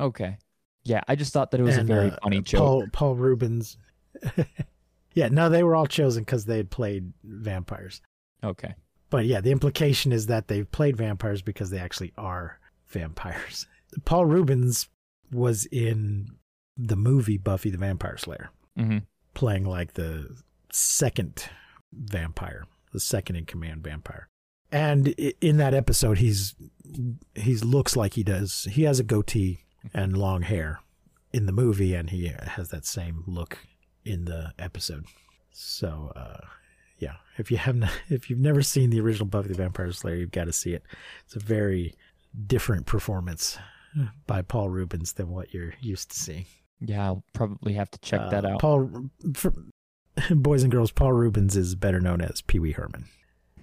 okay, 0.00 0.38
yeah. 0.84 1.02
I 1.06 1.14
just 1.14 1.32
thought 1.32 1.52
that 1.52 1.60
it 1.60 1.64
was 1.64 1.76
And, 1.76 1.88
a 1.88 1.94
very 1.94 2.10
uh, 2.10 2.16
funny 2.22 2.40
joke. 2.42 2.58
Paul 2.60 2.86
Paul 2.92 3.14
Reubens. 3.16 3.76
yeah, 5.14 5.28
no, 5.28 5.48
they 5.48 5.62
were 5.62 5.74
all 5.76 5.86
chosen 5.86 6.22
because 6.24 6.44
they 6.44 6.56
had 6.56 6.70
played 6.70 7.12
vampires. 7.24 8.00
Okay, 8.44 8.74
But 9.10 9.26
yeah, 9.26 9.40
the 9.40 9.52
implication 9.52 10.10
is 10.12 10.26
that 10.26 10.48
they've 10.48 10.70
played 10.70 10.96
vampires 10.96 11.42
because 11.42 11.70
they 11.70 11.78
actually 11.78 12.12
are 12.18 12.58
vampires. 12.88 13.66
Paul 14.04 14.26
Reubens 14.26 14.88
was 15.30 15.66
in 15.66 16.28
the 16.76 16.96
movie 16.96 17.38
Buffy 17.38 17.70
the 17.70 17.78
Vampire 17.78 18.16
Slayer, 18.16 18.50
hmm 18.76 18.98
playing 19.34 19.64
like 19.64 19.94
the 19.94 20.28
second 20.70 21.48
vampire, 21.92 22.64
the 22.92 23.00
second 23.00 23.36
in 23.36 23.46
command 23.46 23.82
vampire. 23.82 24.28
And 24.70 25.08
in 25.08 25.56
that 25.58 25.74
episode, 25.74 26.18
he's 26.18 26.54
he's 27.34 27.64
looks 27.64 27.96
like 27.96 28.14
he 28.14 28.22
does. 28.22 28.66
He 28.70 28.82
has 28.82 28.98
a 28.98 29.04
goatee 29.04 29.64
and 29.94 30.16
long 30.16 30.42
hair 30.42 30.80
in 31.32 31.46
the 31.46 31.52
movie, 31.52 31.94
and 31.94 32.10
he 32.10 32.26
has 32.28 32.68
that 32.70 32.84
same 32.86 33.22
look 33.26 33.58
in 34.04 34.24
the 34.24 34.52
episode. 34.58 35.04
So, 35.50 36.12
uh, 36.16 36.46
yeah, 36.98 37.14
if 37.38 37.50
you 37.50 37.56
haven't, 37.56 37.84
if 38.08 38.30
you've 38.30 38.38
never 38.38 38.62
seen 38.62 38.90
the 38.90 39.00
original 39.00 39.26
Buffy 39.26 39.48
the 39.48 39.54
Vampire 39.54 39.92
Slayer, 39.92 40.16
you've 40.16 40.30
got 40.32 40.44
to 40.44 40.52
see 40.52 40.72
it. 40.74 40.82
It's 41.26 41.36
a 41.36 41.40
very 41.40 41.94
different 42.46 42.86
performance 42.86 43.58
by 44.26 44.40
Paul 44.42 44.70
Reubens 44.70 45.12
than 45.12 45.28
what 45.28 45.52
you're 45.52 45.74
used 45.80 46.10
to 46.12 46.16
seeing. 46.16 46.46
yeah. 46.80 47.04
I'll 47.04 47.22
probably 47.34 47.74
have 47.74 47.90
to 47.90 47.98
check 48.00 48.30
that 48.30 48.44
Uh, 48.46 48.50
out. 48.52 48.60
Paul, 48.60 49.10
for, 49.34 49.52
boys 50.30 50.62
and 50.62 50.72
girls, 50.72 50.90
Paul 50.92 51.12
Reubens 51.12 51.56
is 51.56 51.74
better 51.74 52.00
known 52.00 52.20
as 52.22 52.40
Pee 52.40 52.58
Wee 52.58 52.72
Herman. 52.72 53.04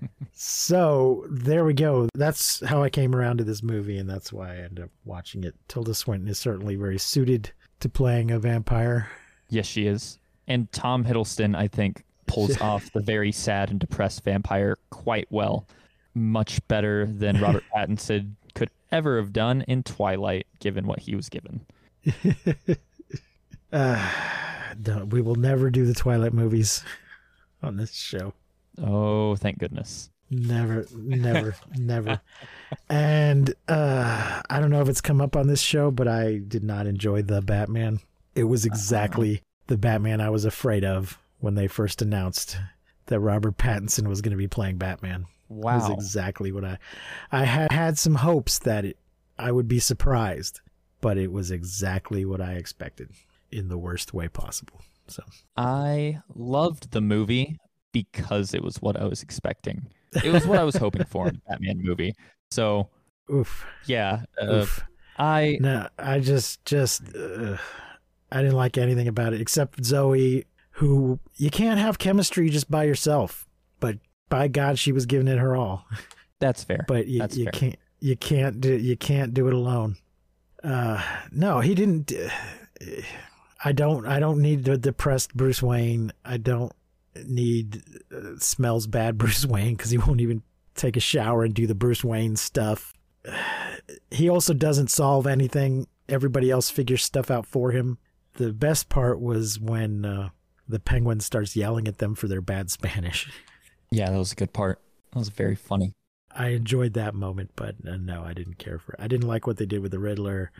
so 0.34 1.26
there 1.30 1.66
we 1.66 1.74
go. 1.74 2.08
That's 2.14 2.64
how 2.66 2.84
I 2.84 2.90
came 2.90 3.16
around 3.16 3.38
to 3.40 3.44
this 3.44 3.64
movie, 3.64 3.98
and 3.98 4.10
that's 4.10 4.32
why 4.32 4.54
I 4.54 4.58
ended 4.58 4.86
up 4.86 4.92
watching 5.04 5.44
it. 5.44 5.56
Tilda 5.68 5.94
Swinton 5.94 6.28
is 6.30 6.38
certainly 6.40 6.76
very 6.76 6.98
suited 7.00 7.52
to 7.80 7.90
playing 7.90 8.32
a 8.32 8.40
vampire. 8.40 9.10
Yes, 9.50 9.66
she 9.66 9.88
is. 9.88 10.20
And 10.50 10.72
Tom 10.72 11.06
Hiddleston, 11.06 11.56
I 11.56 11.68
think, 11.68 12.04
pulls 12.26 12.58
off 12.62 12.92
the 12.92 13.02
very 13.02 13.32
sad 13.32 13.70
and 13.70 13.80
depressed 13.80 14.24
vampire 14.24 14.78
quite 14.90 15.28
well. 15.30 15.66
Much 16.14 16.68
better 16.68 17.06
than 17.06 17.40
Robert 17.42 17.64
Pattinson 17.74 18.34
could 18.56 18.72
ever 18.92 19.18
have 19.18 19.32
done 19.32 19.62
in 19.68 19.84
Twilight, 19.84 20.48
given 20.60 20.88
what 20.88 21.00
he 21.00 21.16
was 21.16 21.30
given. 21.30 21.66
Uh, 23.72 24.10
no, 24.86 25.06
we 25.06 25.22
will 25.22 25.36
never 25.36 25.70
do 25.70 25.86
the 25.86 25.94
Twilight 25.94 26.34
movies 26.34 26.84
on 27.62 27.78
this 27.78 27.94
show. 27.94 28.34
Oh, 28.82 29.36
thank 29.36 29.60
goodness. 29.60 30.10
Never, 30.32 30.86
never, 30.96 31.56
never. 31.76 32.22
And 32.90 33.54
uh, 33.68 34.42
I 34.50 34.60
don't 34.60 34.70
know 34.70 34.82
if 34.82 34.90
it's 34.90 35.02
come 35.02 35.22
up 35.22 35.36
on 35.36 35.48
this 35.48 35.62
show, 35.62 35.92
but 35.92 36.08
I 36.08 36.38
did 36.38 36.64
not 36.64 36.88
enjoy 36.88 37.24
the 37.24 37.42
Batman. 37.42 38.00
It 38.36 38.44
was 38.46 38.66
exactly 38.66 39.42
the 39.70 39.78
Batman 39.78 40.20
I 40.20 40.32
was 40.32 40.46
afraid 40.46 40.84
of 40.84 41.20
when 41.40 41.54
they 41.54 41.68
first 41.68 42.02
announced 42.02 42.58
that 43.06 43.20
Robert 43.20 43.58
Pattinson 43.58 44.08
was 44.08 44.20
going 44.20 44.32
to 44.32 44.38
be 44.38 44.48
playing 44.48 44.78
Batman. 44.78 45.26
It 45.50 45.56
was 45.56 45.90
exactly 45.90 46.52
what 46.52 46.66
I 46.66 46.78
I 47.32 47.46
had 47.46 47.72
had 47.72 47.98
some 47.98 48.16
hopes 48.16 48.60
that 48.60 48.84
it, 48.84 48.98
I 49.38 49.52
would 49.52 49.68
be 49.68 49.80
surprised, 49.80 50.62
but 51.02 51.18
it 51.18 51.32
was 51.32 51.50
exactly 51.52 52.26
what 52.26 52.42
I 52.42 52.54
expected 52.54 53.12
in 53.52 53.70
the 53.70 53.78
worst 53.78 54.14
way 54.14 54.28
possible. 54.28 54.82
So 55.08 55.24
I 55.56 56.20
loved 56.36 56.92
the 56.92 57.02
movie 57.02 57.58
because 57.92 58.54
it 58.54 58.64
was 58.64 58.78
what 58.78 59.00
I 59.00 59.06
was 59.06 59.24
expecting. 59.24 59.88
It 60.24 60.32
was 60.32 60.46
what 60.46 60.60
I 60.60 60.64
was 60.64 60.76
hoping 60.86 61.06
for 61.06 61.28
in 61.28 61.36
a 61.36 61.50
Batman 61.50 61.80
movie. 61.82 62.14
So, 62.52 62.90
oof, 63.32 63.66
yeah, 63.86 64.24
uh, 64.42 64.62
oof. 64.62 64.84
I 65.18 65.58
No, 65.62 65.88
I 65.98 66.20
just 66.20 66.64
just 66.66 67.04
uh, 67.16 67.58
I 68.32 68.42
didn't 68.42 68.58
like 68.58 68.78
anything 68.78 69.08
about 69.08 69.34
it 69.34 69.42
except 69.42 69.84
Zoe, 69.84 70.46
who 70.72 71.20
you 71.36 71.50
can't 71.50 71.80
have 71.80 72.00
chemistry 72.00 72.50
just 72.50 72.70
by 72.70 72.84
yourself. 72.84 73.48
But 73.80 73.98
by 74.30 74.48
God, 74.48 74.78
she 74.78 74.92
was 74.92 75.06
giving 75.06 75.28
it 75.28 75.40
her 75.40 75.56
all. 75.56 75.86
that's 76.40 76.64
fair. 76.64 76.86
But 76.88 77.08
you, 77.08 77.26
you 77.32 77.46
fair. 77.46 77.52
can't 77.52 77.80
you 78.00 78.16
can't 78.16 78.62
do 78.62 78.76
you 78.76 78.96
can't 78.98 79.34
do 79.34 79.48
it 79.48 79.54
alone. 79.54 79.98
Uh, 80.64 81.04
no, 81.32 81.60
he 81.60 81.76
didn't. 81.76 82.12
I 83.64 83.72
don't 83.72 84.06
I 84.06 84.20
don't 84.20 84.42
need 84.42 84.66
the 84.66 84.78
depressed 84.78 85.36
Bruce 85.36 85.62
Wayne. 85.62 86.12
I 86.24 86.38
don't 86.38 86.74
need 87.26 87.84
uh, 88.16 88.38
smells 88.38 88.88
bad 88.88 89.18
Bruce 89.18 89.46
Wayne 89.46 89.76
because 89.76 89.92
he 89.92 89.98
won't 89.98 90.22
even 90.22 90.44
take 90.76 90.96
a 90.96 91.02
shower 91.02 91.44
and 91.44 91.54
do 91.54 91.68
the 91.68 91.76
Bruce 91.76 92.04
Wayne 92.04 92.36
stuff. 92.36 92.94
He 94.12 94.30
also 94.30 94.54
doesn't 94.54 94.90
solve 94.90 95.26
anything. 95.26 95.88
Everybody 96.08 96.52
else 96.52 96.70
figures 96.70 97.04
stuff 97.04 97.32
out 97.32 97.46
for 97.46 97.72
him. 97.72 97.98
The 98.40 98.54
best 98.54 98.90
part 98.90 99.20
was 99.20 99.60
when 99.60 100.06
uh, 100.06 100.30
the 100.68 100.80
penguin 100.80 101.20
starts 101.20 101.56
yelling 101.56 101.88
at 101.88 101.98
them 101.98 102.16
for 102.16 102.28
their 102.28 102.42
bad 102.42 102.72
Spanish. 102.72 103.30
yeah, 103.92 104.10
that 104.10 104.18
was 104.18 104.32
a 104.32 104.36
good 104.36 104.54
part. 104.54 104.80
That 105.12 105.20
was 105.20 105.30
very 105.30 105.56
funny. 105.56 105.94
I 106.32 106.50
enjoyed 106.50 106.94
that 106.94 107.14
moment, 107.16 107.52
but 107.56 107.76
uh, 107.88 107.98
no, 107.98 108.24
I 108.24 108.34
didn't 108.34 108.58
care 108.60 108.80
for 108.80 108.94
it. 108.94 109.00
I 109.02 109.08
didn't 109.08 109.28
like 109.28 109.46
what 109.46 109.58
they 109.58 109.66
did 109.66 109.82
with 109.82 109.92
the 109.92 110.00
Riddler. 110.00 110.52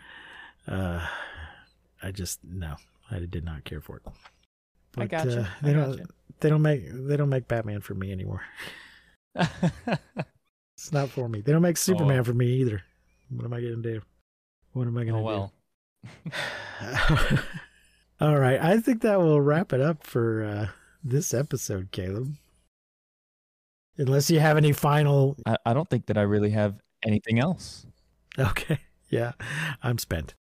Uh, 0.68 1.06
I 2.04 2.12
just 2.12 2.40
no, 2.44 2.76
I 3.10 3.20
did 3.20 3.46
not 3.46 3.64
care 3.64 3.82
for 3.82 3.98
it. 3.98 4.04
I 4.08 4.12
But, 4.94 5.10
gotcha. 5.10 5.42
uh, 5.42 5.44
I 5.44 5.66
they 5.66 5.74
don't. 5.74 5.92
gotcha. 5.98 6.10
They 6.42 6.50
don't 6.50 6.62
make. 6.62 6.84
They 6.92 7.18
don't 7.18 7.30
make 7.30 7.48
Batman 7.48 7.82
for 7.82 7.94
me 7.94 8.12
anymore. 8.12 8.42
It's 10.80 10.94
not 10.94 11.10
for 11.10 11.28
me. 11.28 11.42
They 11.42 11.52
don't 11.52 11.62
make 11.62 11.76
Superman 11.76 12.16
well. 12.16 12.24
for 12.24 12.34
me 12.34 12.48
either. 12.62 12.82
What 13.30 13.44
am 13.44 13.52
I 13.54 13.60
gonna 13.60 13.76
do? 13.78 14.02
What 14.72 14.88
am 14.88 14.98
I 14.98 15.04
gonna 15.04 15.20
oh 15.20 15.24
well. 15.24 15.54
do? 16.26 16.32
All 18.22 18.38
right, 18.38 18.62
I 18.62 18.80
think 18.80 19.02
that 19.02 19.22
will 19.22 19.40
wrap 19.40 19.72
it 19.72 19.80
up 19.80 20.06
for 20.06 20.44
uh, 20.44 20.68
this 21.04 21.34
episode, 21.34 21.92
Caleb. 21.92 22.36
Unless 23.98 24.30
you 24.30 24.40
have 24.40 24.58
any 24.58 24.74
final 24.74 25.38
I, 25.46 25.56
I 25.66 25.74
don't 25.74 25.90
think 25.90 26.06
that 26.08 26.18
I 26.18 26.22
really 26.22 26.52
have 26.52 26.80
anything 27.06 27.40
else. 27.40 27.86
Okay. 28.38 28.80
yeah, 29.10 29.34
I'm 29.84 29.98
spent. 29.98 30.36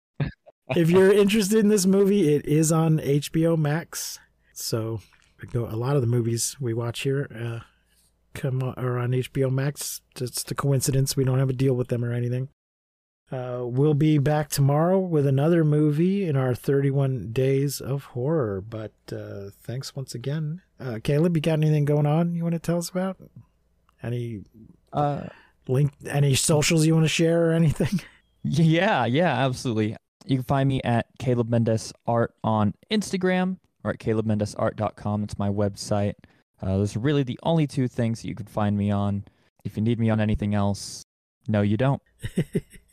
if 0.76 0.90
you're 0.90 1.12
interested 1.12 1.58
in 1.58 1.68
this 1.68 1.86
movie, 1.86 2.34
it 2.34 2.46
is 2.46 2.70
on 2.70 2.98
HBO 2.98 3.56
Max. 3.56 4.18
So 4.52 5.00
a 5.54 5.76
lot 5.76 5.96
of 5.96 6.02
the 6.02 6.08
movies 6.08 6.56
we 6.60 6.74
watch 6.74 7.00
here 7.00 7.28
uh, 7.34 7.64
come 8.34 8.62
on, 8.62 8.74
are 8.74 8.98
on 8.98 9.10
HBO 9.10 9.50
Max. 9.50 10.00
Just 10.14 10.50
a 10.50 10.54
coincidence. 10.54 11.16
We 11.16 11.24
don't 11.24 11.38
have 11.38 11.50
a 11.50 11.54
deal 11.54 11.74
with 11.74 11.88
them 11.88 12.04
or 12.04 12.12
anything. 12.12 12.48
Uh, 13.30 13.60
we'll 13.64 13.92
be 13.94 14.16
back 14.18 14.48
tomorrow 14.48 14.98
with 14.98 15.26
another 15.26 15.62
movie 15.64 16.26
in 16.26 16.34
our 16.36 16.54
31 16.54 17.30
days 17.32 17.80
of 17.80 18.04
horror. 18.04 18.62
But 18.62 18.92
uh, 19.12 19.50
thanks 19.62 19.94
once 19.94 20.14
again, 20.14 20.62
uh, 20.80 20.98
Caleb. 21.04 21.36
You 21.36 21.42
got 21.42 21.52
anything 21.54 21.84
going 21.84 22.06
on 22.06 22.34
you 22.34 22.42
want 22.42 22.54
to 22.54 22.58
tell 22.58 22.78
us 22.78 22.88
about? 22.88 23.18
Any 24.02 24.42
Uh, 24.92 25.24
link? 25.66 25.92
Any 26.06 26.34
socials 26.34 26.86
you 26.86 26.94
want 26.94 27.04
to 27.04 27.08
share 27.10 27.50
or 27.50 27.52
anything? 27.52 28.00
yeah, 28.42 29.04
yeah, 29.04 29.44
absolutely. 29.44 29.94
You 30.24 30.36
can 30.38 30.44
find 30.44 30.68
me 30.68 30.80
at 30.82 31.06
Caleb 31.18 31.50
Mendez 31.50 31.92
Art 32.06 32.34
on 32.42 32.72
Instagram 32.90 33.58
or 33.84 33.90
at 33.90 33.98
calebmendezart.com. 33.98 35.24
It's 35.24 35.38
my 35.38 35.50
website. 35.50 36.14
Uh, 36.62 36.78
those 36.78 36.96
are 36.96 37.00
really 37.00 37.22
the 37.24 37.38
only 37.42 37.66
two 37.66 37.88
things 37.88 38.22
that 38.22 38.28
you 38.28 38.34
can 38.34 38.46
find 38.46 38.76
me 38.76 38.90
on. 38.90 39.24
If 39.64 39.76
you 39.76 39.82
need 39.82 39.98
me 40.00 40.08
on 40.10 40.18
anything 40.20 40.54
else, 40.54 41.04
no, 41.46 41.60
you 41.62 41.76
don't. 41.76 42.00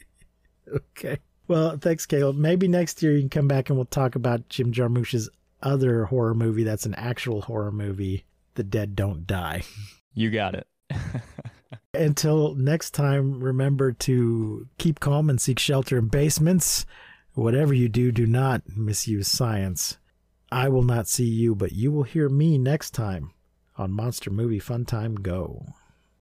okay. 0.76 1.20
Well, 1.48 1.78
thanks, 1.78 2.06
Caleb. 2.06 2.38
Maybe 2.38 2.68
next 2.68 3.04
year 3.04 3.14
you 3.14 3.22
can 3.22 3.30
come 3.30 3.48
back 3.48 3.70
and 3.70 3.78
we'll 3.78 3.86
talk 3.86 4.16
about 4.16 4.50
Jim 4.50 4.72
Jarmusch's 4.72 5.30
other 5.62 6.06
horror 6.06 6.34
movie 6.34 6.64
that's 6.64 6.86
an 6.86 6.96
actual 6.96 7.42
horror 7.42 7.72
movie, 7.72 8.26
The 8.56 8.64
Dead 8.64 8.96
Don't 8.96 9.26
Die. 9.28 9.64
You 10.18 10.32
got 10.32 10.56
it. 10.56 10.66
Until 11.94 12.56
next 12.56 12.92
time, 12.92 13.42
remember 13.44 13.92
to 13.92 14.70
keep 14.78 15.02
calm 15.02 15.30
and 15.30 15.42
seek 15.42 15.60
shelter 15.60 15.98
in 15.98 16.08
basements. 16.08 16.86
Whatever 17.34 17.74
you 17.74 17.90
do, 17.90 18.14
do 18.14 18.26
not 18.26 18.62
misuse 18.78 19.28
science. 19.28 19.98
I 20.50 20.70
will 20.70 20.84
not 20.84 21.10
see 21.10 21.26
you, 21.26 21.54
but 21.54 21.74
you 21.74 21.92
will 21.92 22.04
hear 22.04 22.30
me 22.30 22.58
next 22.58 22.92
time 22.92 23.34
on 23.78 23.92
Monster 23.92 24.32
Movie 24.32 24.58
Fun 24.58 24.86
Time 24.86 25.16
Go. 25.16 25.66